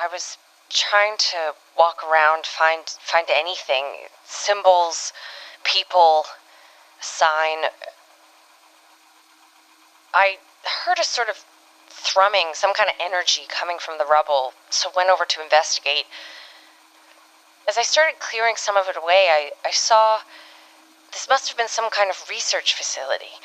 [0.00, 0.38] I was
[0.70, 3.84] trying to walk around, find find anything,
[4.24, 5.12] symbols,
[5.64, 6.24] people,
[7.00, 7.64] sign.
[10.14, 10.36] I
[10.84, 11.44] heard a sort of
[11.90, 16.04] thrumming, some kind of energy coming from the rubble, so went over to investigate.
[17.68, 20.20] As I started clearing some of it away, I, I saw
[21.12, 23.36] this must have been some kind of research facility.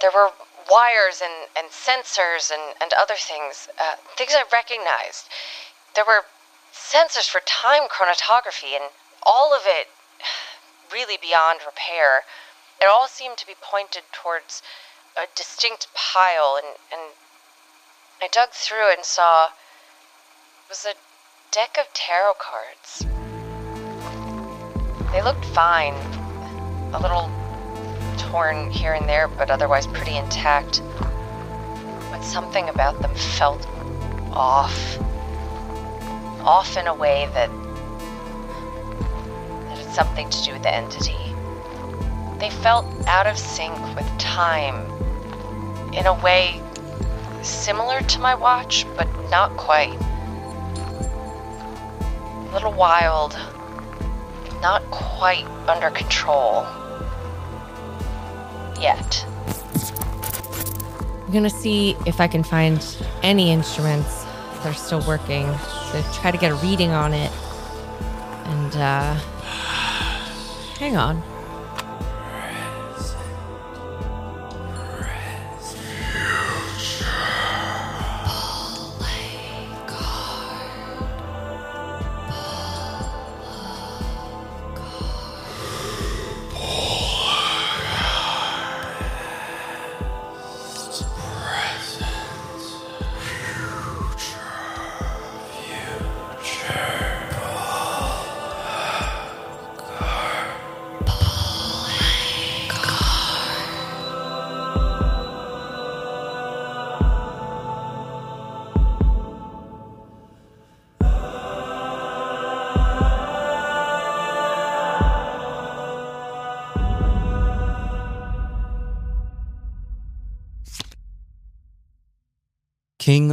[0.00, 0.30] There were
[0.70, 5.28] wires and, and sensors and, and other things, uh, things I recognized.
[5.94, 6.24] There were
[6.72, 8.84] sensors for time chromatography, and
[9.22, 9.88] all of it
[10.90, 12.22] really beyond repair.
[12.80, 14.62] It all seemed to be pointed towards
[15.16, 17.12] a distinct pile, and, and
[18.22, 20.94] I dug through and saw it was a
[21.50, 23.15] deck of tarot cards.
[25.12, 25.94] They looked fine,
[26.92, 27.30] a little
[28.18, 30.82] torn here and there, but otherwise pretty intact.
[32.10, 33.66] But something about them felt
[34.32, 34.98] off.
[36.40, 37.50] Off in a way that
[39.68, 41.16] that had something to do with the entity.
[42.38, 44.86] They felt out of sync with time
[45.92, 46.60] in a way
[47.42, 49.98] similar to my watch, but not quite.
[52.38, 53.36] A little wild,
[54.66, 56.66] not quite under control.
[58.80, 59.24] Yet.
[61.24, 62.84] I'm gonna see if I can find
[63.22, 65.46] any instruments that are still working
[65.92, 67.30] to try to get a reading on it.
[68.46, 69.14] And uh
[70.80, 71.22] hang on.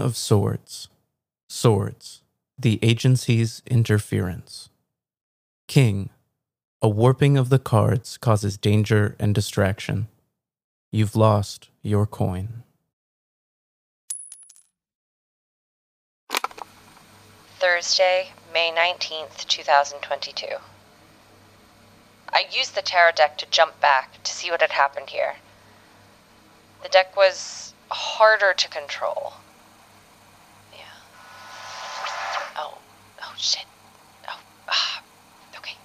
[0.04, 0.90] Of Swords.
[1.48, 2.22] Swords.
[2.60, 4.70] The agency's interference.
[5.68, 6.10] King.
[6.82, 10.08] A warping of the cards causes danger and distraction.
[10.92, 12.64] You've lost your coin.
[17.60, 20.46] Thursday, May 19th, 2022.
[22.34, 25.36] I used the tarot deck to jump back to see what had happened here.
[26.84, 29.34] The deck was harder to control.
[30.74, 30.80] Yeah.
[32.58, 32.78] Oh,
[33.34, 33.66] oh shit.
[34.30, 35.04] Oh, ah,
[35.58, 35.76] okay.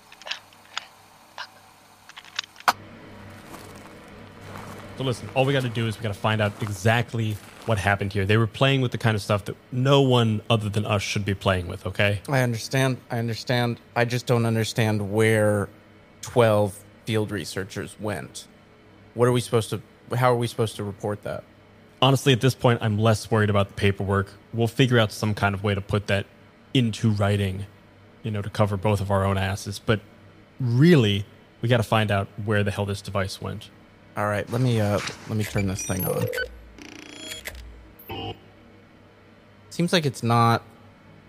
[4.96, 7.36] So listen, all we got to do is we got to find out exactly
[7.66, 8.24] what happened here.
[8.24, 11.24] They were playing with the kind of stuff that no one other than us should
[11.24, 11.86] be playing with.
[11.86, 12.20] Okay.
[12.28, 12.96] I understand.
[13.11, 13.80] I understand.
[13.94, 15.68] I just don't understand where
[16.22, 18.49] 12 field researchers went.
[19.14, 19.80] What are we supposed to,
[20.16, 21.44] how are we supposed to report that?
[22.01, 24.28] Honestly, at this point, I'm less worried about the paperwork.
[24.53, 26.26] We'll figure out some kind of way to put that
[26.74, 27.66] into writing,
[28.22, 29.78] you know, to cover both of our own asses.
[29.78, 30.00] But
[30.60, 31.26] really,
[31.62, 33.70] we got to find out where the hell this device went.
[34.16, 34.98] All right, let me uh
[35.28, 36.26] let me turn this thing on.
[39.70, 40.62] Seems like it's not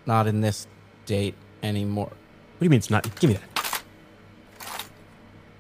[0.08, 0.66] not in this
[1.06, 2.08] date anymore.
[2.08, 3.04] What do you mean it's not?
[3.20, 3.84] Give me that.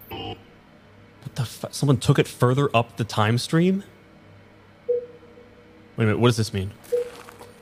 [0.09, 1.73] What the fuck?
[1.73, 3.84] Someone took it further up the time stream?
[4.88, 4.97] Wait
[5.97, 6.71] a minute, what does this mean?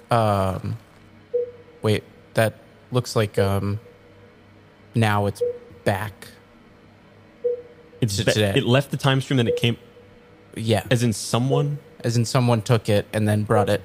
[0.10, 0.78] Um
[1.82, 2.04] wait,
[2.34, 2.56] that
[2.92, 3.80] looks like um
[4.96, 5.42] now it's
[5.84, 6.28] back.
[8.02, 8.54] It's To ba- today.
[8.56, 9.78] It left the time stream, then it came,
[10.56, 10.84] Yeah.
[10.92, 11.80] as in someone.
[12.04, 13.82] As in someone took it and then brought it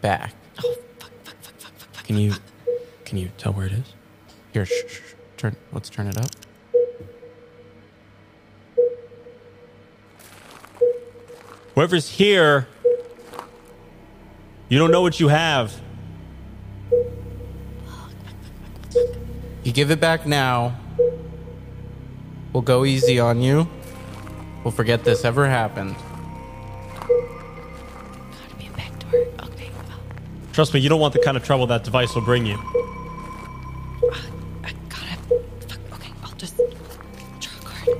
[0.00, 0.32] back.
[2.04, 2.34] Can you,
[3.04, 3.92] can you tell where it is?
[4.52, 5.14] Here, shh, shh, shh.
[5.36, 6.30] turn let's turn it up.
[11.74, 12.68] Whoever's here,
[14.68, 15.72] you don't know what you have.
[19.64, 20.76] You give it back now.
[22.52, 23.66] We'll go easy on you.
[24.64, 25.94] We'll forget this ever happened.
[26.98, 29.14] Gotta be a back door.
[29.44, 29.70] Okay.
[29.74, 29.98] Oh,
[30.52, 32.56] Trust me, you don't want the kind of trouble that device will bring you.
[32.56, 34.16] Uh,
[34.64, 35.16] I gotta.
[35.68, 35.80] Fuck.
[35.94, 36.12] Okay.
[36.24, 36.56] I'll just
[37.40, 37.98] draw a card.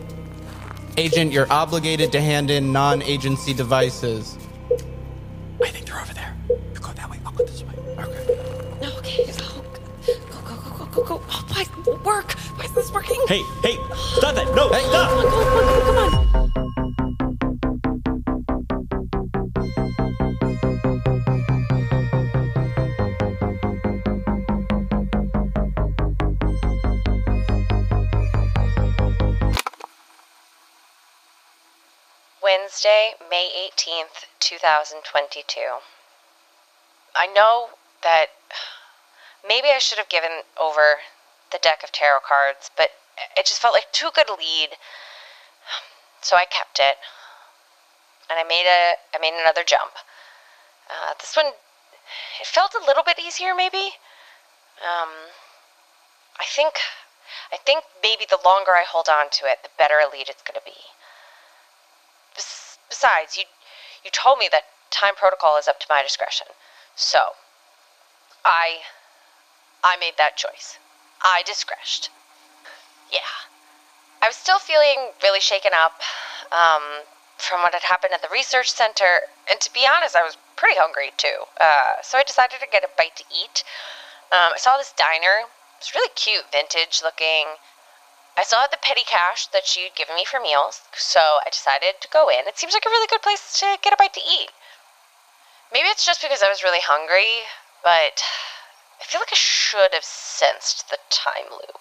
[0.98, 4.36] Agent, you're obligated to hand in non-agency devices.
[5.62, 6.36] I think they're over there.
[6.50, 7.74] You go that way, I'll go this way.
[7.98, 8.51] Okay.
[8.82, 8.88] No.
[8.98, 9.30] Okay.
[9.38, 9.64] Oh,
[10.30, 11.22] go go go go go go.
[11.30, 12.32] Oh, why won't work?
[12.56, 13.20] Why is this working?
[13.28, 13.76] Hey, hey,
[14.18, 14.52] stop that!
[14.56, 14.82] No, Hey.
[14.88, 15.08] stop!
[15.08, 16.32] Come on, come on, come on, come on.
[32.42, 35.60] Wednesday, May 18th, 2022.
[37.14, 37.68] I know
[38.02, 38.28] that
[39.46, 40.98] maybe I should have given over
[41.50, 42.90] the deck of tarot cards, but
[43.36, 44.76] it just felt like too good a lead.
[46.20, 46.96] So I kept it.
[48.30, 49.92] And I made a I made another jump.
[50.88, 51.52] Uh, this one
[52.40, 53.98] it felt a little bit easier maybe.
[54.80, 55.34] Um
[56.38, 56.74] I think
[57.52, 60.42] I think maybe the longer I hold on to it, the better a lead it's
[60.42, 60.78] going to be.
[62.34, 63.44] Bes- besides, you
[64.04, 66.46] you told me that time protocol is up to my discretion.
[66.94, 67.34] So,
[68.44, 68.82] I
[69.84, 70.78] I made that choice.
[71.22, 72.08] I discretioned.
[73.10, 73.50] Yeah.
[74.22, 76.00] I was still feeling really shaken up
[76.52, 77.02] um,
[77.36, 80.78] from what had happened at the research center, and to be honest, I was pretty
[80.78, 81.50] hungry too.
[81.60, 83.64] Uh, so I decided to get a bite to eat.
[84.30, 85.50] Um, I saw this diner.
[85.78, 87.58] It's really cute, vintage looking.
[88.38, 92.00] I still had the petty cash that she'd given me for meals, so I decided
[92.00, 92.46] to go in.
[92.46, 94.50] It seems like a really good place to get a bite to eat.
[95.72, 97.42] Maybe it's just because I was really hungry,
[97.84, 98.22] but
[99.00, 101.78] I feel like I should have sensed the time loop.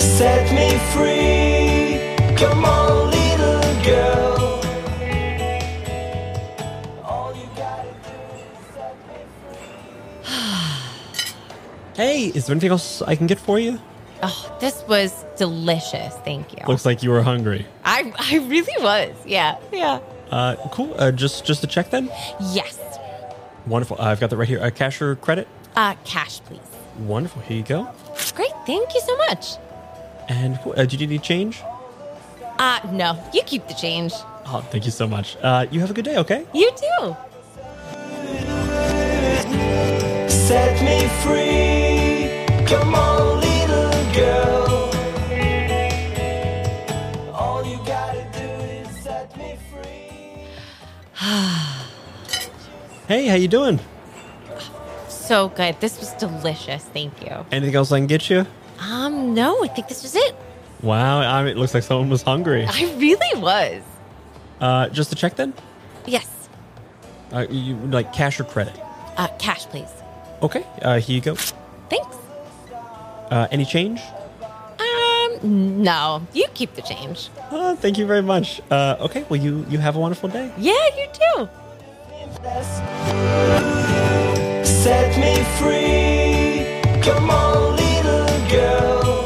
[0.00, 2.00] Set me free.
[2.36, 4.60] Come on, little girl.
[7.04, 9.66] All you gotta do is set me free.
[11.96, 13.78] Hey, is there anything else I can get for you?
[14.22, 16.14] Oh, this was delicious.
[16.24, 16.58] Thank you.
[16.66, 17.66] Looks like you were hungry.
[17.84, 19.14] I I really was.
[19.26, 19.56] Yeah.
[19.72, 20.00] Yeah.
[20.30, 20.94] Uh, cool.
[20.98, 22.08] Uh, just just to check then.
[22.52, 22.78] Yes.
[23.66, 23.96] Wonderful.
[24.00, 24.60] Uh, I've got that right here.
[24.62, 25.48] Uh, cash or credit?
[25.76, 26.60] Uh, cash, please.
[26.98, 27.42] Wonderful.
[27.42, 27.88] Here you go.
[28.34, 28.52] Great.
[28.66, 29.56] Thank you so much.
[30.28, 30.74] And cool.
[30.76, 31.62] uh, do you need change?
[32.58, 34.12] Uh, no, you keep the change.
[34.46, 35.36] Oh, thank you so much.
[35.42, 36.16] Uh, you have a good day.
[36.18, 36.46] Okay.
[36.54, 37.16] You too.
[40.28, 42.66] Set me free.
[42.66, 43.33] Come on,
[53.14, 53.78] Hey, how you doing?
[55.06, 55.78] So good.
[55.78, 56.82] This was delicious.
[56.86, 57.46] Thank you.
[57.52, 58.44] Anything else I can get you?
[58.80, 60.34] Um, no, I think this was it.
[60.82, 62.66] Wow, I mean, it looks like someone was hungry.
[62.68, 63.84] I really was.
[64.60, 65.54] Uh, just to check then?
[66.06, 66.48] Yes.
[67.30, 68.74] Uh, you like cash or credit?
[69.16, 69.92] Uh, cash, please.
[70.42, 71.36] Okay, uh, here you go.
[71.88, 72.16] Thanks.
[73.30, 74.00] Uh, any change?
[74.80, 76.26] Um, no.
[76.32, 77.28] You keep the change.
[77.52, 78.60] Uh, thank you very much.
[78.72, 80.50] Uh, okay, well, you you have a wonderful day.
[80.58, 81.48] Yeah, you too.
[84.64, 87.00] Set me free.
[87.00, 89.24] Come on, little girl.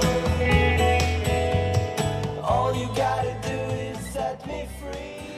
[2.44, 5.32] All you gotta do is set me free.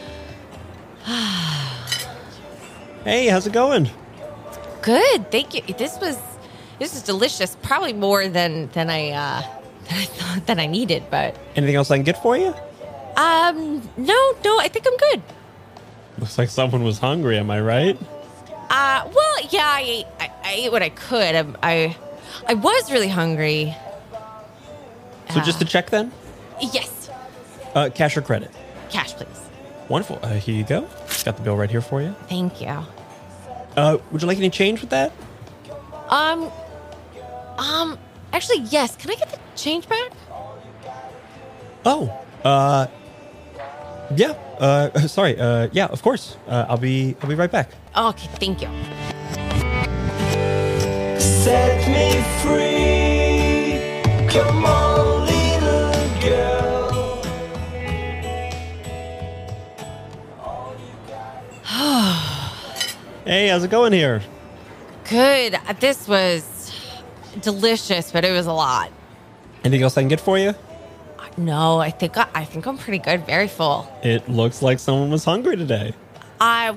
[3.05, 3.89] Hey, how's it going?
[4.83, 5.31] Good.
[5.31, 5.63] Thank you.
[5.75, 6.19] This was
[6.79, 7.57] this is delicious.
[7.63, 9.43] Probably more than than I uh
[9.89, 12.55] than I thought that I needed, but Anything else I can get for you?
[13.17, 15.23] um no, no, I think I'm good.
[16.19, 17.39] Looks like someone was hungry.
[17.39, 17.99] Am I right?
[18.69, 21.35] Uh well, yeah, I ate I, I ate what I could.
[21.35, 21.97] I, I
[22.49, 23.75] I was really hungry.
[25.33, 26.11] So just to check then,
[26.73, 27.09] Yes.
[27.75, 28.51] uh, cash or credit?
[28.91, 29.29] Cash, please.
[29.89, 30.19] Wonderful.
[30.23, 30.89] Uh, here you go.
[31.25, 32.15] Got the bill right here for you.
[32.29, 32.85] Thank you.
[33.77, 35.13] Uh, would you like any change with that?
[36.09, 36.51] Um
[37.59, 37.99] um
[38.33, 40.11] actually yes, can I get the change back?
[41.85, 42.13] Oh,
[42.45, 42.87] uh,
[44.17, 44.33] yeah.
[44.59, 45.39] Uh, sorry.
[45.39, 46.37] Uh, yeah, of course.
[46.47, 47.71] Uh, I'll be I'll be right back.
[47.97, 48.69] Okay, thank you.
[51.21, 54.29] Set me free.
[54.29, 57.23] Come on, little girl.
[63.25, 64.23] Hey, how's it going here?
[65.09, 65.55] Good.
[65.55, 66.73] Uh, This was
[67.43, 68.91] delicious, but it was a lot.
[69.63, 70.55] Anything else I can get for you?
[71.37, 73.25] No, I think I, I think I'm pretty good.
[73.27, 73.91] Very full.
[74.03, 75.95] It looks like someone was hungry today.
[76.41, 76.75] I,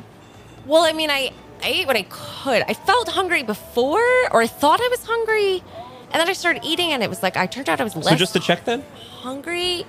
[0.66, 1.32] well, I mean, I,
[1.64, 2.64] I ate what I could.
[2.68, 4.02] I felt hungry before,
[4.32, 5.64] or I thought I was hungry,
[6.12, 8.10] and then I started eating, and it was like I turned out I was less
[8.10, 8.84] So just to check then,
[9.22, 9.86] hungry.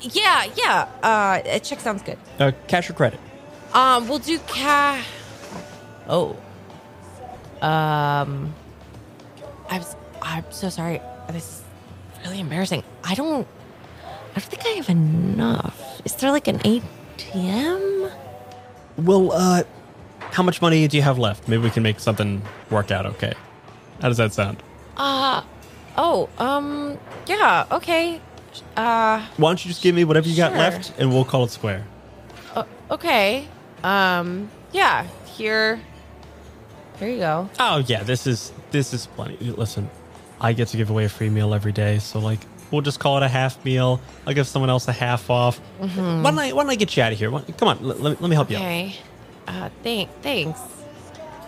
[0.00, 0.88] Yeah, yeah.
[1.02, 2.18] Uh, a check sounds good.
[2.38, 3.18] uh, cash or credit?
[3.72, 5.06] Um, we'll do cash.
[6.08, 6.36] Oh.
[7.62, 8.54] Um.
[9.68, 9.96] I was.
[10.22, 11.00] I'm so sorry.
[11.30, 11.62] This is
[12.24, 12.82] really embarrassing.
[13.02, 13.46] I don't.
[14.36, 16.02] I don't think I have enough.
[16.04, 18.12] Is there like an ATM?
[18.98, 19.62] Well, uh,
[20.20, 21.48] how much money do you have left?
[21.48, 23.32] Maybe we can make something work out okay.
[24.02, 24.62] How does that sound?
[24.96, 25.42] Uh.
[25.96, 26.28] Oh.
[26.38, 26.98] Um.
[27.26, 27.64] Yeah.
[27.70, 28.20] Okay.
[28.76, 29.26] Uh.
[29.38, 31.84] Why don't you just give me whatever you got left, and we'll call it square.
[32.54, 33.48] uh, Okay.
[33.82, 34.50] Um.
[34.72, 35.06] Yeah.
[35.24, 35.80] Here.
[36.98, 37.48] Here you go.
[37.58, 39.36] Oh yeah, this is this is plenty.
[39.50, 39.88] Listen,
[40.40, 42.40] I get to give away a free meal every day, so like
[42.70, 44.00] we'll just call it a half meal.
[44.26, 45.60] I'll give someone else a half off.
[45.80, 46.22] Mhm.
[46.22, 47.30] Why don't I why don't I get you out of here?
[47.30, 48.62] Why- Come on, let, let me, let me help you out.
[48.62, 48.96] Okay.
[49.48, 49.68] Uh.
[49.82, 50.10] Thank.
[50.22, 50.60] Thanks.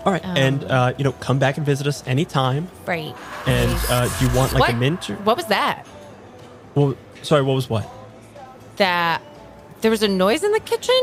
[0.05, 2.69] All right, and Um, uh, you know, come back and visit us anytime.
[2.87, 3.15] Right.
[3.47, 4.71] And uh, do you want like what?
[4.71, 5.11] a mint?
[5.11, 5.85] Or, What was that?
[6.75, 7.87] well, sorry, what was what?
[8.77, 9.21] That
[9.81, 10.95] there was a noise in the kitchen.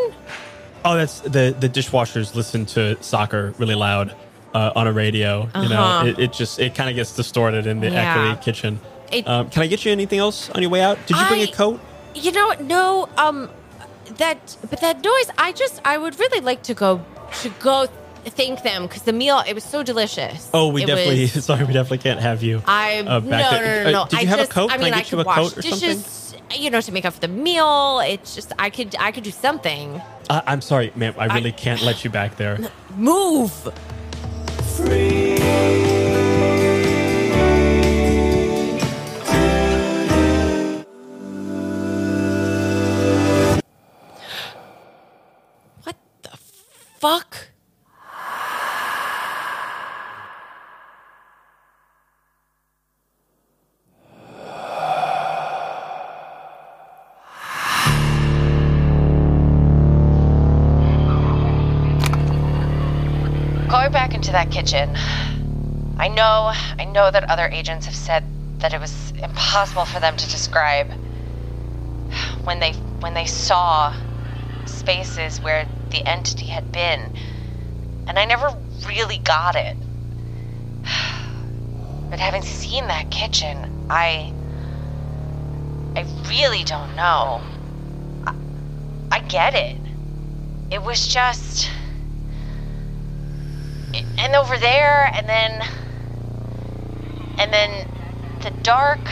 [0.85, 4.15] Oh, that's the the dishwashers listen to soccer really loud
[4.53, 5.49] uh, on a radio.
[5.61, 6.07] You know, Uh-huh.
[6.07, 8.33] it, it just it kind of gets distorted in the Yeah.
[8.35, 8.79] echoey kitchen.
[9.11, 10.97] It- um, can I get you anything else on your way out?
[11.07, 11.79] Did you bring a coat?
[12.15, 13.09] You know, no.
[13.17, 13.49] Um,
[14.17, 15.29] that but that noise.
[15.37, 17.03] I just I would really like to go
[17.41, 17.87] to go
[18.25, 20.49] thank them because the meal it was so delicious.
[20.53, 21.21] Oh, we It definitely.
[21.23, 22.61] was- sorry, we definitely can't have you.
[22.65, 23.83] I uh, no, back no there.
[23.85, 24.71] no no Uh, did you I have just, a coat?
[24.71, 25.79] I Can mean, I I get you could a wash coat or something?
[25.89, 26.35] dishes.
[26.55, 27.99] You know, to make up for the meal.
[28.05, 30.01] It's just I could I could do something.
[30.29, 31.13] Uh, I'm sorry, ma'am.
[31.17, 32.57] I really can't let you back there.
[32.95, 33.51] Move.
[34.77, 35.94] What
[47.05, 47.37] fuck?
[63.69, 64.95] Going back into that kitchen,
[65.99, 68.23] I know, I know that other agents have said
[68.61, 70.89] that it was impossible for them to describe
[72.45, 73.93] when they when they saw
[74.65, 76.99] spaces where the entity had been,
[78.07, 78.53] and I never
[78.87, 79.77] really got it.
[82.07, 83.57] But having seen that kitchen,
[83.89, 84.31] I
[85.95, 87.41] I really don't know.
[88.25, 88.33] I,
[89.11, 89.77] I get it.
[90.71, 91.69] It was just
[94.17, 95.63] and over there and then
[97.39, 97.87] and then
[98.41, 99.09] the dark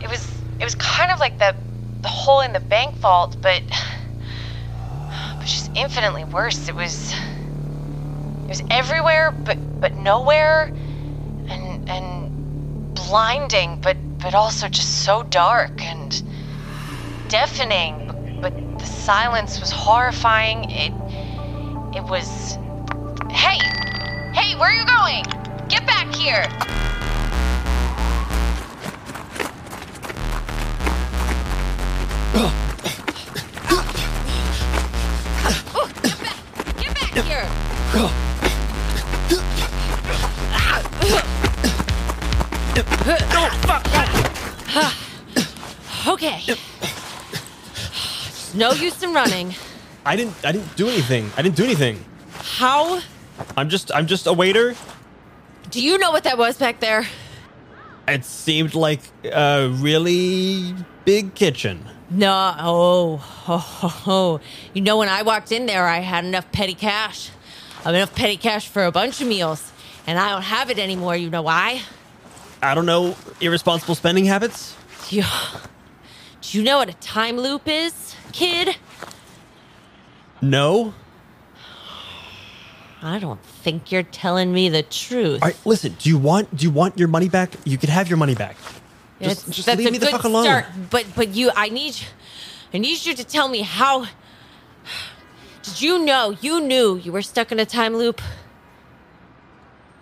[0.00, 1.54] it was it was kind of like the
[2.02, 3.97] the hole in the bank vault but but
[5.48, 7.12] just infinitely worse it was
[8.44, 10.72] It was everywhere, but but nowhere,
[11.48, 16.22] and and blinding, but but also just so dark and
[17.28, 18.38] deafening.
[18.40, 20.70] But the silence was horrifying.
[20.70, 20.92] It
[21.96, 22.58] it was.
[23.30, 23.58] Hey,
[24.32, 25.24] hey, where are you going?
[25.68, 26.46] Get back here!
[32.34, 32.64] Oh,
[37.98, 38.10] here!
[46.06, 46.40] Okay.
[46.46, 49.54] It's no use in running.
[50.06, 50.34] I didn't.
[50.42, 51.30] I didn't do anything.
[51.36, 52.02] I didn't do anything.
[52.30, 53.02] How
[53.56, 53.94] I'm just.
[53.94, 54.74] I'm just a waiter.
[55.70, 57.06] do you know what that was back there?
[58.06, 60.74] It seemed like a really
[61.04, 61.84] big kitchen.
[62.08, 62.54] No.
[62.58, 64.40] Oh, oh, oh, oh.
[64.72, 67.30] You know, when I walked in there, I had enough petty cash.
[67.88, 69.72] I have enough petty cash for a bunch of meals,
[70.06, 71.16] and I don't have it anymore.
[71.16, 71.80] You know why?
[72.62, 73.16] I don't know.
[73.40, 74.76] Irresponsible spending habits.
[75.08, 75.26] Yeah.
[76.42, 78.76] Do you know what a time loop is, kid?
[80.42, 80.92] No.
[83.00, 85.42] I don't think you're telling me the truth.
[85.42, 85.56] All right.
[85.64, 85.96] Listen.
[85.98, 86.54] Do you want?
[86.54, 87.52] Do you want your money back?
[87.64, 88.58] You could have your money back.
[89.22, 90.44] Just, It's- just leave me the fuck alone.
[90.44, 91.96] Start, but but you, I need,
[92.74, 94.04] I need you to tell me how.
[95.78, 98.20] Did you know you knew you were stuck in a time loop?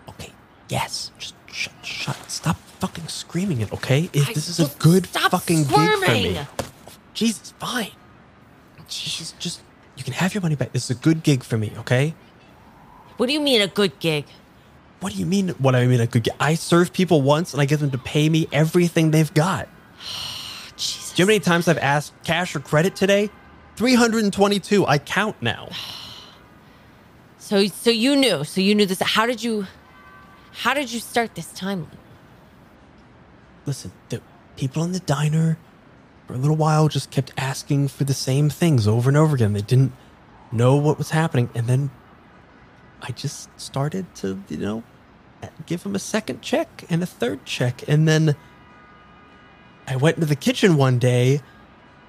[0.09, 0.33] Okay.
[0.71, 1.13] Yes.
[1.19, 1.75] Just shut.
[1.83, 2.17] Shut.
[2.31, 3.71] Stop fucking screaming it.
[3.71, 4.09] Okay.
[4.15, 6.41] If I- this is a good fucking gig for me.
[7.13, 7.53] Jesus.
[7.61, 7.91] Fine.
[8.89, 9.35] Jesus.
[9.39, 9.61] Just.
[9.99, 10.73] You can have your money back.
[10.73, 11.71] This is a good gig for me.
[11.81, 12.15] Okay.
[13.19, 14.25] What do you mean a good gig?
[15.01, 15.51] What do you mean?
[15.59, 16.01] What I mean?
[16.01, 16.35] A good gig?
[16.41, 19.69] I serve people once, and I get them to pay me everything they've got.
[20.79, 21.13] Jesus.
[21.13, 23.29] Do you know how many times I've asked cash or credit today?
[23.77, 24.87] 322.
[24.87, 25.69] I count now.
[27.39, 28.45] So so you knew.
[28.45, 29.01] So you knew this.
[29.01, 29.67] How did you?
[30.53, 31.91] How did you start this time loop?
[33.67, 34.23] Listen, the
[34.57, 35.59] people in the diner
[36.27, 39.53] for a little while just kept asking for the same things over and over again.
[39.53, 39.93] They didn't
[40.51, 41.51] know what was happening.
[41.55, 41.91] And then
[43.03, 44.83] I just started to, you know,
[45.67, 47.87] give them a second check and a third check.
[47.89, 48.35] And then
[49.87, 51.41] I went into the kitchen one day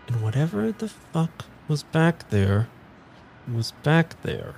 [0.08, 2.68] and whatever the fuck was back there
[3.54, 4.56] was back there.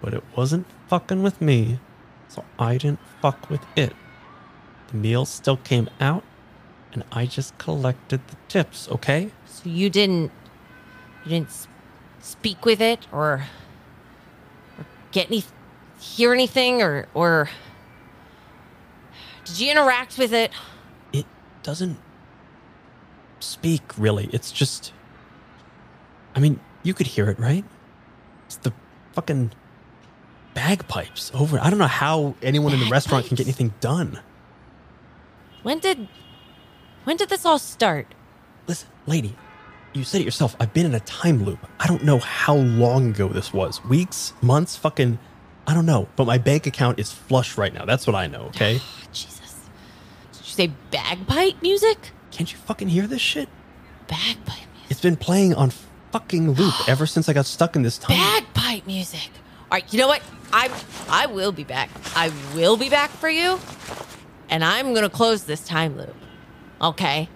[0.00, 1.80] But it wasn't fucking with me.
[2.28, 3.94] So I didn't fuck with it.
[4.88, 6.24] The meal still came out,
[6.92, 9.30] and I just collected the tips, okay?
[9.46, 10.30] So you didn't.
[11.24, 11.66] You didn't
[12.20, 13.44] speak with it or,
[14.78, 15.44] or get any,
[15.98, 17.50] hear anything or or.
[19.44, 20.52] Did you interact with it?
[21.12, 21.26] It
[21.62, 21.98] doesn't
[23.40, 24.28] speak, really.
[24.32, 24.92] It's just.
[26.34, 27.64] I mean, you could hear it, right?
[28.46, 28.72] It's the
[29.12, 29.52] fucking
[30.54, 31.58] bagpipes over.
[31.60, 34.20] I don't know how anyone in the restaurant can get anything done.
[35.62, 36.08] When did.
[37.04, 38.06] When did this all start?
[38.66, 39.34] Listen, lady,
[39.92, 40.56] you said it yourself.
[40.60, 41.58] I've been in a time loop.
[41.80, 43.84] I don't know how long ago this was.
[43.84, 45.18] Weeks, months, fucking.
[45.66, 46.08] I don't know.
[46.16, 47.84] But my bank account is flush right now.
[47.84, 48.80] That's what I know, okay?
[49.12, 49.56] Jesus.
[50.32, 52.12] Did you say bagpipe music?
[52.30, 53.48] Can't you fucking hear this shit?
[54.06, 54.90] Bagpipe music.
[54.90, 55.70] It's been playing on
[56.12, 58.16] fucking loop ever since I got stuck in this time.
[58.16, 59.30] Bagpipe music.
[59.70, 60.22] All right, you know what?
[60.52, 60.70] I
[61.08, 61.90] I will be back.
[62.16, 63.60] I will be back for you,
[64.48, 66.14] and I'm gonna close this time loop.
[66.80, 67.28] Okay.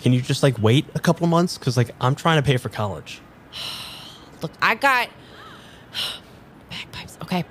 [0.00, 1.56] Can you just like wait a couple months?
[1.58, 3.20] Because like I'm trying to pay for college.
[4.42, 5.08] Look, I got
[6.70, 7.18] bagpipes.
[7.22, 7.44] Okay.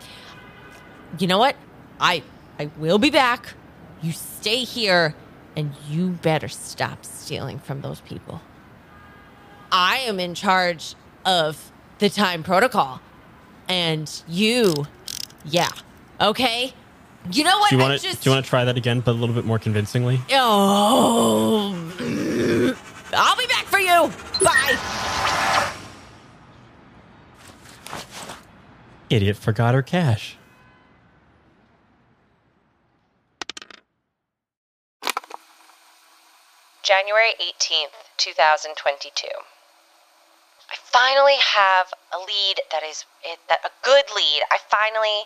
[1.20, 1.56] You know what?
[2.00, 2.24] I
[2.60, 3.54] I will be back.
[4.02, 5.16] You stay here,
[5.56, 8.42] and you better stop stealing from those people.
[9.72, 10.96] I am in charge
[11.26, 13.00] of the time protocol,
[13.68, 14.74] and you,
[15.46, 15.70] yeah,
[16.20, 16.74] okay.
[17.32, 17.70] You know what?
[17.70, 18.08] Do you I want to?
[18.08, 20.20] just Do you want to try that again, but a little bit more convincingly?
[20.32, 21.76] Oh,
[23.14, 24.12] I'll be back for you.
[24.44, 24.78] Bye.
[29.10, 30.38] Idiot forgot her cash.
[36.84, 39.28] January 18th, 2022.
[40.94, 44.42] I finally have a lead that is it, that a good lead.
[44.52, 45.24] I finally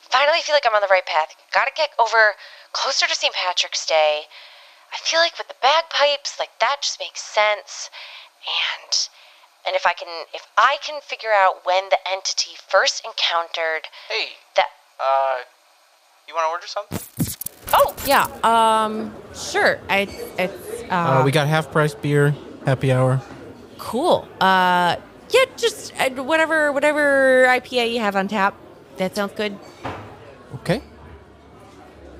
[0.00, 1.34] finally feel like I'm on the right path.
[1.52, 2.32] Got to get over
[2.72, 3.32] closer to St.
[3.34, 4.22] Patrick's Day.
[4.92, 7.90] I feel like with the bagpipes, like that just makes sense.
[8.46, 9.08] And
[9.66, 14.36] and if I can if I can figure out when the entity first encountered Hey,
[14.56, 14.68] that
[15.00, 15.44] uh,
[16.28, 16.98] you want to order something?
[17.72, 18.28] Oh yeah.
[18.44, 19.14] Um.
[19.34, 19.78] Sure.
[19.88, 20.08] I.
[20.38, 20.82] It's.
[20.90, 22.34] Uh, Uh, we got half price beer,
[22.64, 23.20] happy hour.
[23.82, 24.28] Cool.
[24.40, 24.96] Uh.
[25.30, 25.44] Yeah.
[25.56, 26.72] Just uh, whatever.
[26.72, 28.54] Whatever IPA you have on tap.
[28.98, 29.58] that sounds good.
[30.56, 30.80] Okay.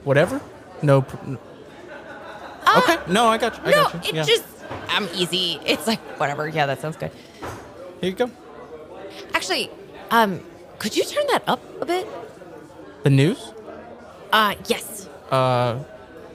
[0.05, 0.41] Whatever.
[0.83, 1.03] No.
[1.03, 1.39] Pr- n-
[2.79, 2.97] okay.
[3.07, 3.63] No, I got you.
[3.65, 4.11] I no, got you.
[4.11, 4.25] it yeah.
[4.25, 4.45] just
[4.89, 5.61] I'm easy.
[5.65, 6.49] It's like whatever.
[6.49, 7.13] Yeah, that sounds good.
[8.01, 8.31] Here you go.
[9.35, 9.71] Actually,
[10.11, 10.41] um,
[10.79, 12.07] could you turn that up a bit?
[13.05, 13.53] The news.
[14.33, 15.09] Uh, yes.
[15.31, 15.79] Uh,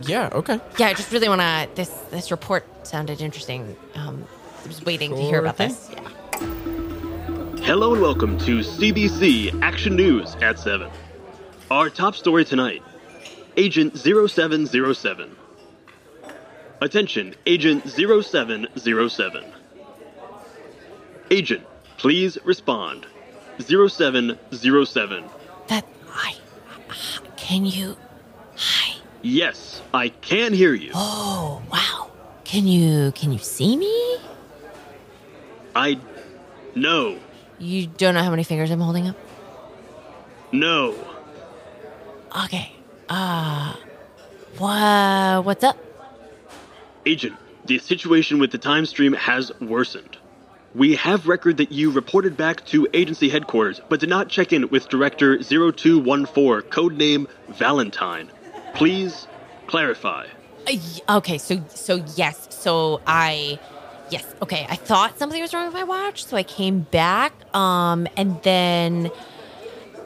[0.02, 0.30] yeah.
[0.32, 0.60] Okay.
[0.78, 1.68] Yeah, I just really want to.
[1.76, 3.76] This this report sounded interesting.
[3.96, 4.26] Um,
[4.68, 5.70] was waiting to hear about thing.
[5.70, 5.90] this.
[5.94, 7.66] Yeah.
[7.66, 10.90] Hello and welcome to CBC Action News at 7.
[11.72, 12.84] Our top story tonight
[13.56, 15.36] Agent 0707.
[16.82, 19.46] Attention, Agent 0707.
[21.32, 21.66] Agent,
[21.98, 23.08] please respond.
[23.60, 25.24] 0707.
[25.68, 26.36] That I
[27.38, 27.96] can you?
[28.58, 28.98] Hi.
[29.22, 30.92] Yes, I can hear you.
[30.94, 32.12] Oh wow!
[32.44, 34.18] Can you can you see me?
[35.78, 36.00] I.
[36.76, 37.18] No,
[37.60, 39.16] You don't know how many fingers I'm holding up.
[40.52, 40.96] no.
[42.46, 42.72] Okay.
[43.10, 43.74] Uh,
[44.58, 45.78] what what's up?
[47.06, 50.18] Agent, the situation with the time stream has worsened.
[50.76, 54.70] We have record that you reported back to agency headquarters, but did not check in
[54.70, 58.30] with Director 0214, codename Valentine.
[58.76, 59.26] Please
[59.68, 60.26] clarify.
[60.68, 63.58] Uh, y- okay, so so yes, so I
[64.10, 64.66] yes, okay.
[64.70, 69.12] I thought something was wrong with my watch, so I came back um and then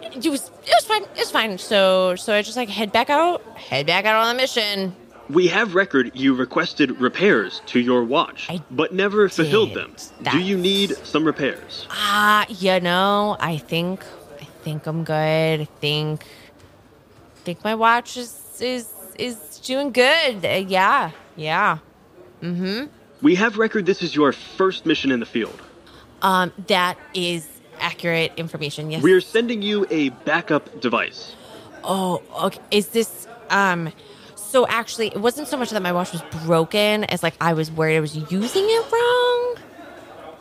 [0.02, 1.04] it was it was fine.
[1.04, 1.58] It was fine.
[1.58, 4.96] So so I just like head back out, head back out on the mission.
[5.30, 9.96] We have record you requested repairs to your watch, but never fulfilled them.
[10.30, 11.88] Do you need some repairs?
[11.90, 14.04] Ah, you know, I think
[14.42, 15.62] I think I'm good.
[15.62, 20.44] I think I think my watch is is is doing good.
[20.44, 21.12] Uh, yeah.
[21.38, 21.78] Yeah.
[22.42, 22.90] Mhm.
[23.22, 25.62] We have record this is your first mission in the field.
[26.22, 27.48] Um that is
[27.80, 28.92] accurate information.
[28.92, 29.04] Yes.
[29.04, 31.36] We are sending you a backup device.
[31.84, 32.60] Oh, okay.
[32.72, 33.92] Is this um
[34.36, 37.72] so actually it wasn't so much that my watch was broken as like I was
[37.72, 39.56] worried I was using it wrong?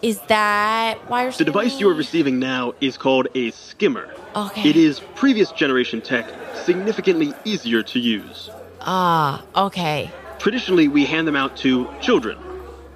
[0.03, 4.09] Is that why you're The device you are receiving now is called a skimmer.
[4.35, 4.71] Okay.
[4.71, 8.49] It is previous generation tech, significantly easier to use.
[8.81, 10.11] Ah, okay.
[10.39, 12.39] Traditionally, we hand them out to children.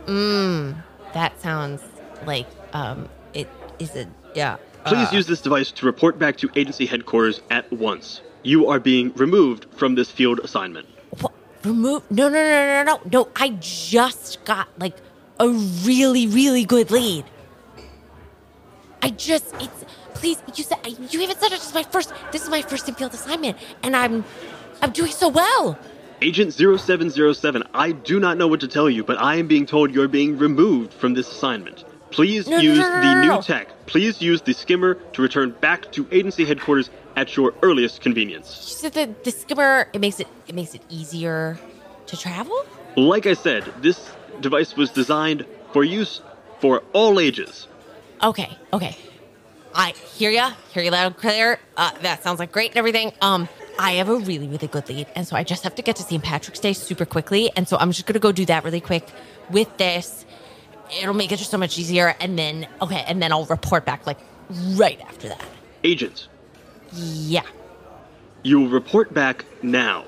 [0.07, 0.83] Mmm.
[1.13, 1.83] That sounds
[2.27, 3.49] like um it
[3.79, 4.57] is a yeah.
[4.85, 8.21] Please uh, use this device to report back to agency headquarters at once.
[8.43, 10.87] You are being removed from this field assignment.
[11.65, 14.97] remove no no no no no no I just got like
[15.41, 17.25] a really really good lead.
[19.03, 19.85] I just it's
[20.15, 20.79] please you said
[21.11, 24.25] you even said it's my first this is my first in field assignment and I'm
[24.83, 25.79] I'm doing so well.
[26.25, 29.95] Agent 0707, I do not know what to tell you, but I am being told
[29.95, 31.85] you're being removed from this assignment.
[32.11, 33.69] Please No, use no, no, the new tech.
[33.85, 38.47] Please use the skimmer to return back to agency headquarters at your earliest convenience.
[38.71, 41.59] You said that the skimmer it makes it it makes it easier
[42.07, 42.59] to travel?
[42.97, 44.11] Like I said, this
[44.41, 45.45] device was designed
[45.75, 46.23] for use
[46.59, 47.69] for all ages.
[48.23, 48.97] Okay, okay.
[49.75, 51.59] I hear ya, hear you loud and clear.
[51.77, 53.13] Uh, that sounds like great and everything.
[53.21, 53.47] Um,
[53.79, 56.03] I have a really, really good lead, and so I just have to get to
[56.03, 56.23] St.
[56.23, 59.09] Patrick's Day super quickly, and so I'm just gonna go do that really quick
[59.51, 60.25] with this.
[61.01, 64.07] It'll make it just so much easier, and then okay, and then I'll report back
[64.07, 64.19] like
[64.77, 65.45] right after that.
[65.83, 66.29] Agent,
[66.93, 67.43] Yeah.
[68.43, 70.05] you will report back now.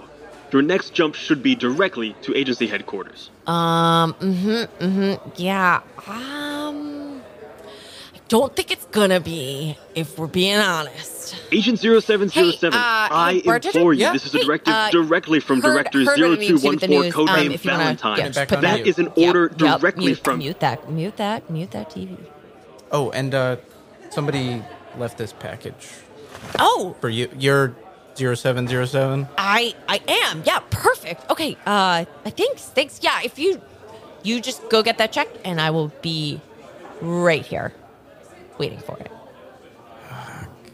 [0.52, 3.30] Your next jump should be directly to agency headquarters.
[3.48, 4.14] Um.
[4.14, 4.84] Mm-hmm.
[4.84, 5.30] Mm-hmm.
[5.36, 5.80] Yeah.
[6.06, 6.45] Um.
[8.26, 11.36] I don't think it's gonna be, if we're being honest.
[11.52, 13.78] Agent 0707, Hey, uh, I hey, bartender?
[13.78, 14.12] implore you, Yeah?
[14.14, 16.68] this is a Hey, directive uh, directly from heard- Director heard what it means to
[16.70, 17.14] with the 0214, news.
[17.14, 18.18] codename Um, if you wanna- Valentine.
[18.18, 20.38] yeah, just put that that- is an Yep, order yep, directly mute, from.
[20.38, 20.90] Mute that.
[20.90, 21.48] Mute that.
[21.48, 22.16] Mute that TV.
[22.90, 23.56] Oh, and uh,
[24.10, 24.60] somebody
[24.98, 25.86] left this package
[26.58, 27.28] Oh, for you.
[27.38, 27.74] You're
[28.16, 29.28] 0707.
[29.38, 30.42] I I am.
[30.44, 31.30] Yeah, perfect.
[31.30, 31.56] Okay.
[31.64, 32.62] Uh, thanks.
[32.74, 32.98] Thanks.
[33.02, 33.60] Yeah, if you
[34.24, 36.40] you just go get that check, and I will be
[37.00, 37.72] right here,
[38.58, 39.10] waiting for it.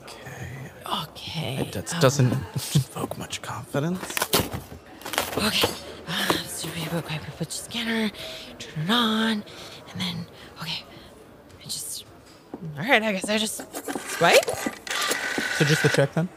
[0.03, 0.70] Okay.
[1.03, 1.70] Okay.
[1.72, 2.33] That um, doesn't
[2.74, 4.18] evoke much confidence.
[5.37, 5.68] Okay.
[6.09, 8.11] Uh, so we okay, we put the scanner,
[8.59, 10.26] turn it on, and then
[10.61, 10.85] okay.
[11.61, 12.05] I just
[12.76, 13.03] all right.
[13.03, 13.57] I guess I just
[14.16, 14.45] swipe.
[15.57, 16.28] So just the check then?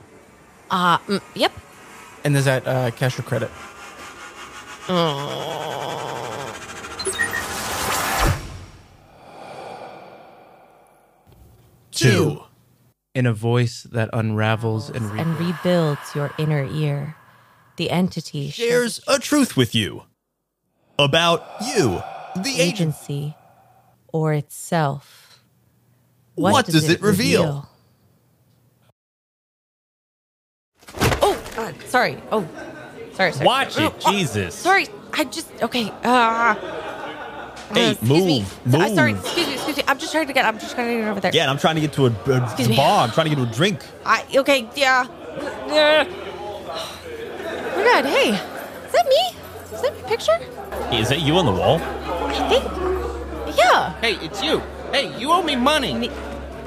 [0.69, 1.51] Uh, mm, yep.
[2.23, 3.51] And is that uh, cash or credit?
[11.95, 12.43] Two.
[13.13, 17.15] In a voice that unravels and re- and rebuilds your inner ear.
[17.77, 20.03] The entity Shares a truth with you
[20.99, 22.01] about you,
[22.35, 23.35] the agency
[24.13, 25.41] or itself.
[26.35, 27.69] What does it reveal?
[31.21, 32.17] oh Uh, sorry.
[32.31, 32.45] Oh,
[33.13, 33.31] sorry.
[33.31, 33.45] sorry.
[33.45, 34.55] Watch it, Oh, Jesus.
[34.55, 34.87] Sorry.
[35.13, 35.89] I just okay.
[36.03, 36.55] Uh,
[37.73, 38.45] Hey, uh, excuse me.
[38.65, 39.11] move, Uh, sorry.
[39.13, 39.53] Excuse me.
[39.55, 39.83] Excuse me.
[39.87, 40.45] I'm just trying to get.
[40.45, 41.31] I'm just trying to get over there.
[41.33, 43.03] Yeah, and I'm trying to get to a, a, a bar.
[43.07, 43.79] I'm trying to get to a drink.
[44.05, 44.67] I okay.
[44.75, 45.05] Yeah.
[45.67, 46.05] Yeah.
[46.07, 48.05] Oh my god.
[48.05, 49.75] Hey, is that me?
[49.75, 50.37] Is that my picture?
[50.89, 51.79] Hey, is that you on the wall?
[51.81, 53.57] I think.
[53.57, 53.93] Yeah.
[53.99, 54.59] Hey, it's you.
[54.91, 56.09] Hey, you owe me money.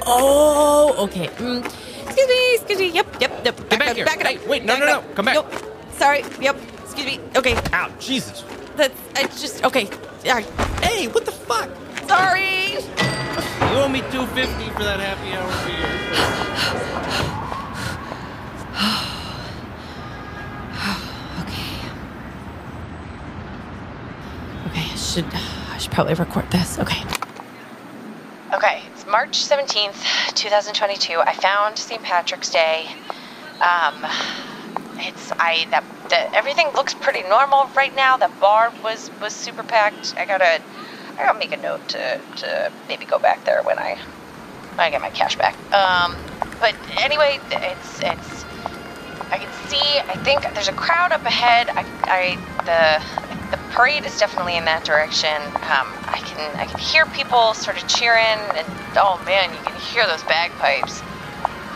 [0.07, 1.29] Oh, okay.
[1.29, 1.65] Mm.
[1.65, 2.89] Excuse me, excuse me.
[2.91, 3.57] Yep, yep, yep.
[3.69, 4.05] Back, back up, here.
[4.05, 4.47] back Hey, up.
[4.47, 4.99] wait, no, Back no, it no.
[4.99, 5.15] up.
[5.15, 5.35] Come back.
[5.35, 5.53] Nope.
[5.93, 6.25] Sorry.
[6.41, 6.57] Yep.
[6.85, 7.21] Excuse me.
[7.37, 7.57] Okay.
[7.73, 8.45] Ow, Jesus.
[8.77, 9.89] That's it's just okay.
[10.25, 10.41] Yeah.
[10.89, 11.69] Hey, what the fuck?
[12.09, 12.73] Sorry.
[12.73, 15.85] You owe me two fifty for that happy hour beer.
[21.43, 21.77] Okay.
[24.71, 25.27] Okay, I should.
[25.27, 26.79] I should probably record this.
[26.79, 27.03] Okay.
[28.55, 31.21] Okay, it's March 17th, 2022.
[31.21, 32.03] I found St.
[32.03, 32.87] Patrick's Day.
[33.61, 34.07] Um,
[34.97, 35.85] it's I that,
[36.33, 38.17] everything looks pretty normal right now.
[38.17, 40.15] The bar was was super packed.
[40.19, 40.61] I gotta
[41.19, 43.97] I gotta make a note to to maybe go back there when I
[44.75, 45.55] when I get my cash back.
[45.75, 46.15] Um,
[46.61, 48.45] but anyway, it's it's
[49.31, 50.01] I can see.
[50.09, 51.69] I think there's a crowd up ahead.
[51.71, 53.03] I, I the
[53.51, 55.37] the parade is definitely in that direction.
[55.69, 59.79] Um, I can I can hear people sort of cheering, and oh man, you can
[59.93, 61.03] hear those bagpipes.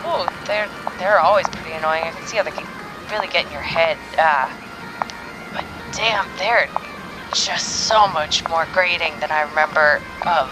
[0.04, 0.68] Oh, they're
[0.98, 2.04] they're always pretty annoying.
[2.04, 2.81] I can see how they can
[3.12, 3.98] really get in your head.
[4.16, 4.48] Uh,
[5.52, 6.68] but damn, they're
[7.34, 10.48] just so much more grating than I remember of.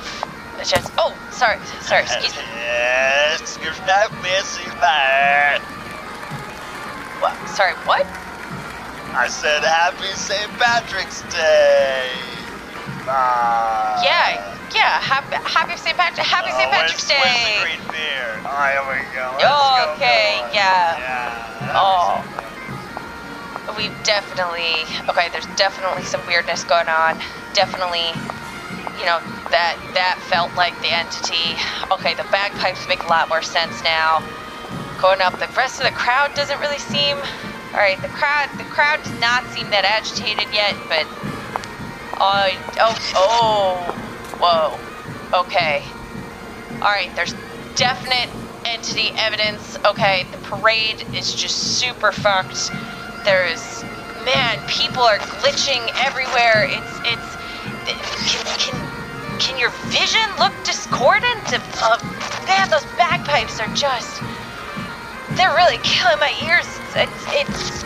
[0.61, 2.45] Just oh, sorry, sorry, excuse me.
[2.53, 5.65] Yes, you're not missing that.
[7.25, 7.33] What?
[7.49, 8.05] Sorry, what?
[9.17, 10.53] I said Happy St.
[10.61, 12.13] Patrick's Day.
[13.09, 14.05] Ah.
[14.05, 14.37] Yeah,
[14.75, 15.01] yeah.
[15.01, 15.97] Happy, happy St.
[15.97, 16.69] Patrick, Happy St.
[16.69, 17.65] Oh, Patrick's where's, Day.
[17.65, 18.29] Where's the green beer?
[18.45, 19.33] Oh, here we go.
[19.41, 21.01] Let's Oh, okay, go yeah.
[21.01, 21.73] Yeah.
[21.73, 22.41] Oh.
[23.77, 25.29] We definitely okay.
[25.31, 27.19] There's definitely some weirdness going on.
[27.55, 28.09] Definitely,
[28.99, 31.57] you know that that felt like the entity.
[31.91, 34.23] Okay, the bagpipes make a lot more sense now.
[35.01, 37.17] Going up, the rest of the crowd doesn't really seem.
[37.73, 41.07] All right, the crowd the crowd does not seem that agitated yet, but
[42.21, 42.51] oh
[42.81, 43.77] oh oh
[44.41, 44.91] whoa
[45.41, 45.83] okay.
[46.83, 47.35] All right, there's
[47.75, 48.31] definite
[48.65, 49.79] entity evidence.
[49.85, 52.71] Okay, the parade is just super fucked.
[53.25, 53.85] There's,
[54.25, 56.67] man, people are glitching everywhere.
[56.69, 57.37] It's, it's,
[58.31, 61.53] can, can, can your vision look discordant?
[61.53, 62.01] Of,
[62.47, 64.23] man, those bagpipes are just,
[65.37, 66.67] they're really killing my ears.
[66.97, 67.83] It's, it's,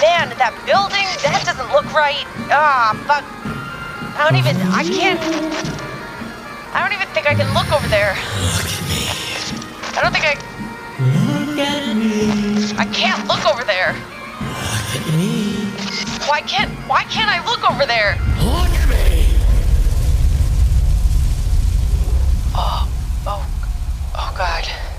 [0.00, 2.24] man, that building, that doesn't look right.
[2.50, 3.24] Ah, fuck.
[4.16, 5.20] I don't even, I can't,
[6.74, 8.14] I don't even think I can look over there.
[9.96, 10.34] I don't think I.
[11.00, 12.76] Look at me.
[12.78, 13.96] I can't look over there.
[14.92, 15.66] Look at me.
[16.26, 18.18] Why can't Why can't I look over there?
[18.42, 19.26] Look at me.
[22.56, 22.90] Oh,
[23.24, 23.46] oh,
[24.16, 24.89] oh God.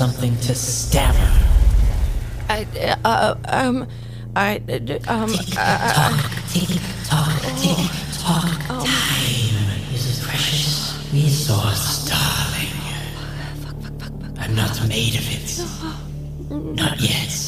[0.00, 1.30] Something to stammer?
[2.48, 2.64] I.
[3.04, 3.34] Uh.
[3.44, 3.86] Um.
[4.34, 4.56] I.
[4.66, 5.28] uh, Um.
[5.28, 6.16] Tick uh, tock.
[6.48, 7.42] Tick tock.
[7.60, 7.84] Tick
[8.16, 8.58] tock.
[8.66, 12.76] Time is a precious resource, darling.
[14.38, 15.48] I'm not made of it.
[16.80, 17.39] Not yet.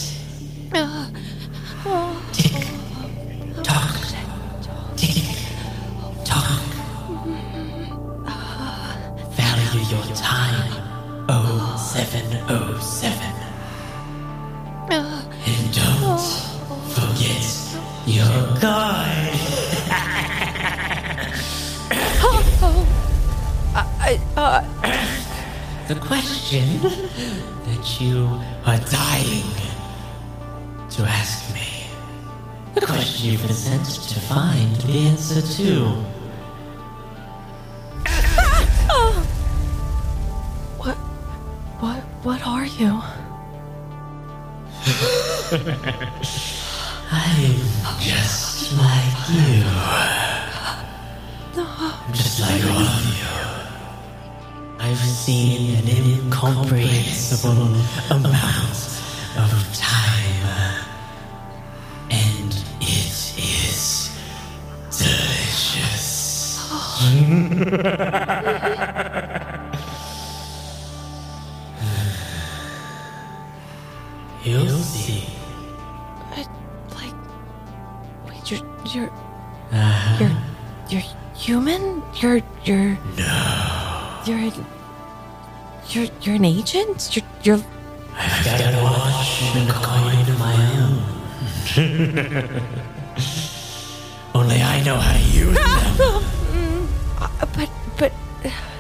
[25.95, 28.25] the question that you
[28.65, 29.45] are dying
[30.89, 31.85] to ask me.
[32.75, 36.05] The question you've been sent to find the answer to.
[38.95, 39.13] Oh.
[40.79, 40.97] What?
[41.83, 42.01] What?
[42.25, 42.91] What are you?
[47.13, 49.65] I'm just like you.
[51.57, 51.67] No.
[51.79, 53.52] I'm just like all of you.
[54.85, 57.53] I've seen an incomprehensible
[58.11, 58.91] amount
[59.37, 60.85] of time,
[62.11, 64.11] and it is
[64.91, 66.59] delicious.
[86.43, 87.15] an agent.
[87.15, 87.63] You're you're.
[88.15, 90.97] I've got a watch and a coin of my own.
[94.35, 96.29] Only I know how to use them.
[97.23, 98.13] Uh, but but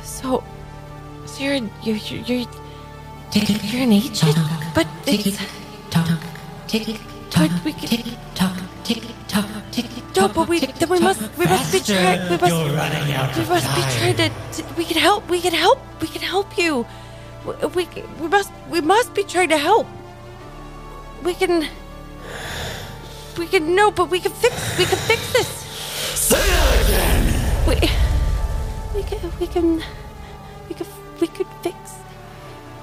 [0.02, 0.42] so
[1.26, 1.54] so you're
[1.84, 2.46] you're you're, you're
[3.30, 4.36] Tick you're an agent,
[4.74, 5.38] but it's
[5.90, 6.20] tock,
[6.66, 6.98] tick
[7.30, 8.04] but we can tick
[8.34, 9.86] tock, tick tock, tick
[10.16, 13.34] no, but we then we must we must be trying we must You're running out
[13.36, 16.22] we of must be trying to, to we can help we can help we can
[16.22, 16.84] help you
[17.44, 17.88] we,
[18.20, 19.86] we must we must be trying to help
[21.22, 21.66] we can
[23.38, 25.48] we can no but we can fix we can fix this
[26.14, 27.24] Say it again.
[27.66, 27.74] we
[28.94, 29.82] we can we can
[30.68, 30.86] we can
[31.20, 31.76] we could fix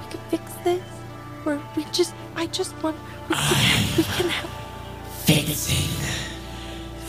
[0.00, 0.82] we could fix this
[1.46, 2.96] or we just I just want
[3.28, 4.50] we can, we can help
[5.24, 5.88] Fixing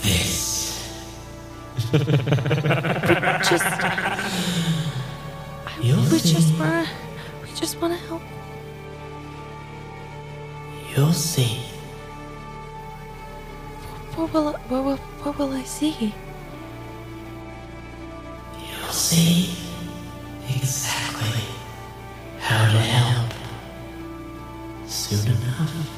[0.04, 0.78] this.
[3.50, 3.66] just
[5.82, 6.88] You'll we just wanna
[7.62, 8.22] just wanna help
[10.96, 11.60] You'll see.
[14.16, 16.14] what will what will what will I see
[18.60, 19.56] You'll see
[20.50, 21.46] exactly
[22.40, 23.32] how to help.
[24.88, 25.90] Soon enough.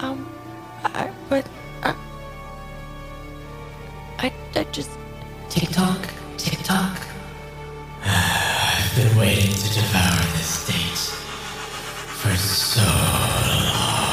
[0.00, 0.28] Um,
[0.84, 1.44] I, but
[1.82, 1.94] I,
[4.18, 4.90] I, I just
[5.48, 6.98] Tick tock, tick tock.
[8.04, 10.37] I've been waiting to devour
[12.18, 14.08] for so long.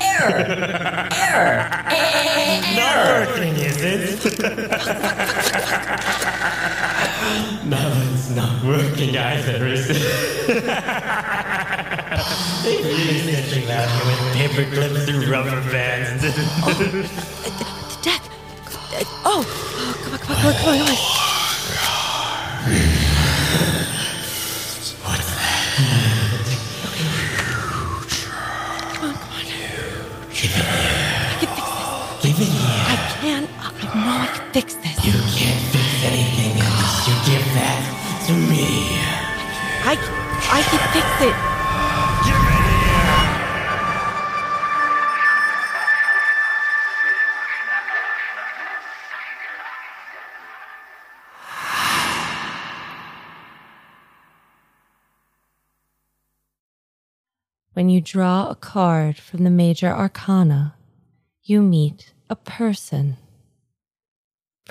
[0.00, 0.46] Error!
[1.12, 1.68] Error!
[2.74, 4.24] Nothing is it?
[7.66, 10.00] Nothing's not working either, is it?
[12.62, 16.22] they really stitching out here with paper clips and rubber bands.
[16.22, 16.32] the
[18.02, 18.22] deck.
[19.26, 20.96] Oh, oh, come on, come on, come on, come on, come
[22.86, 22.91] on.
[34.52, 35.04] Fix this.
[35.04, 37.80] You can't fix anything unless you give that
[38.26, 39.00] to me.
[39.84, 39.96] I,
[40.50, 41.52] I can fix it.
[57.72, 60.74] When you draw a card from the major arcana,
[61.42, 63.16] you meet a person.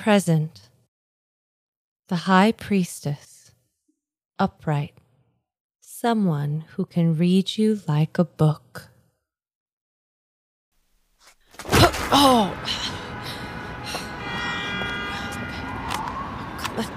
[0.02, 0.70] Present.
[2.08, 3.52] The High Priestess.
[4.40, 4.96] Upright.
[5.80, 8.90] Someone who can read you like a book.
[12.14, 12.52] Oh!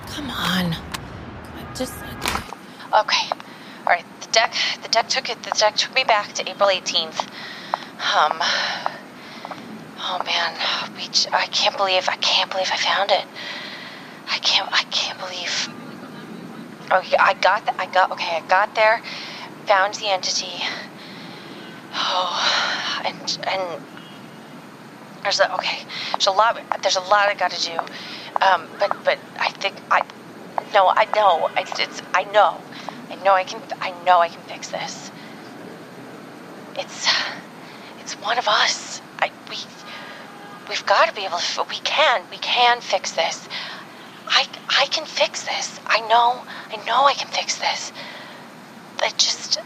[0.06, 0.74] Come on.
[1.76, 1.92] Just.
[1.92, 3.28] Okay.
[3.30, 4.04] All right.
[4.22, 4.54] The deck.
[4.82, 5.42] The deck took it.
[5.42, 7.28] The deck took me back to April 18th.
[8.16, 8.40] Um.
[10.06, 10.52] Oh man,
[10.98, 11.08] we.
[11.32, 12.06] I can't believe.
[12.10, 13.24] I can't believe I found it.
[14.30, 14.68] I can't.
[14.70, 15.68] I can't believe.
[16.90, 17.64] Oh, I got.
[17.64, 18.12] The, I got.
[18.12, 19.00] Okay, I got there.
[19.66, 20.60] Found the entity.
[21.94, 23.80] Oh, and and
[25.22, 25.78] there's a okay.
[26.12, 26.58] There's a lot.
[26.82, 27.78] There's a lot I got to do.
[28.44, 30.02] Um, but but I think I.
[30.74, 31.48] No, I know.
[31.56, 32.60] It's, it's I know.
[33.10, 33.62] I know I can.
[33.80, 35.10] I know I can fix this.
[36.78, 37.08] It's.
[38.00, 39.00] It's one of us.
[39.22, 39.56] I we.
[40.74, 41.64] We've got to be able to.
[41.70, 42.22] We can.
[42.32, 43.48] We can fix this.
[44.26, 44.44] I.
[44.76, 45.78] I can fix this.
[45.86, 46.42] I know.
[46.72, 47.92] I know I can fix this.
[49.00, 49.60] I just.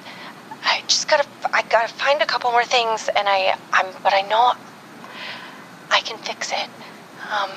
[0.65, 1.27] I just gotta.
[1.55, 3.55] I gotta find a couple more things, and I.
[3.73, 3.87] I'm.
[4.05, 4.53] But I know.
[5.91, 6.69] I can fix it.
[7.33, 7.57] Um.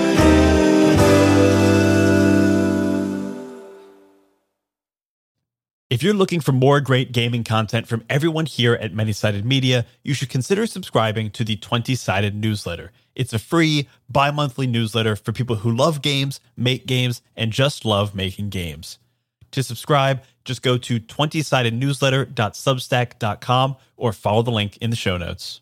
[5.91, 9.85] If you're looking for more great gaming content from everyone here at Many Sided Media,
[10.03, 12.93] you should consider subscribing to the 20 Sided newsletter.
[13.21, 17.85] It's a free, bi monthly newsletter for people who love games, make games, and just
[17.85, 18.97] love making games.
[19.51, 25.61] To subscribe, just go to 20sidednewsletter.substack.com or follow the link in the show notes.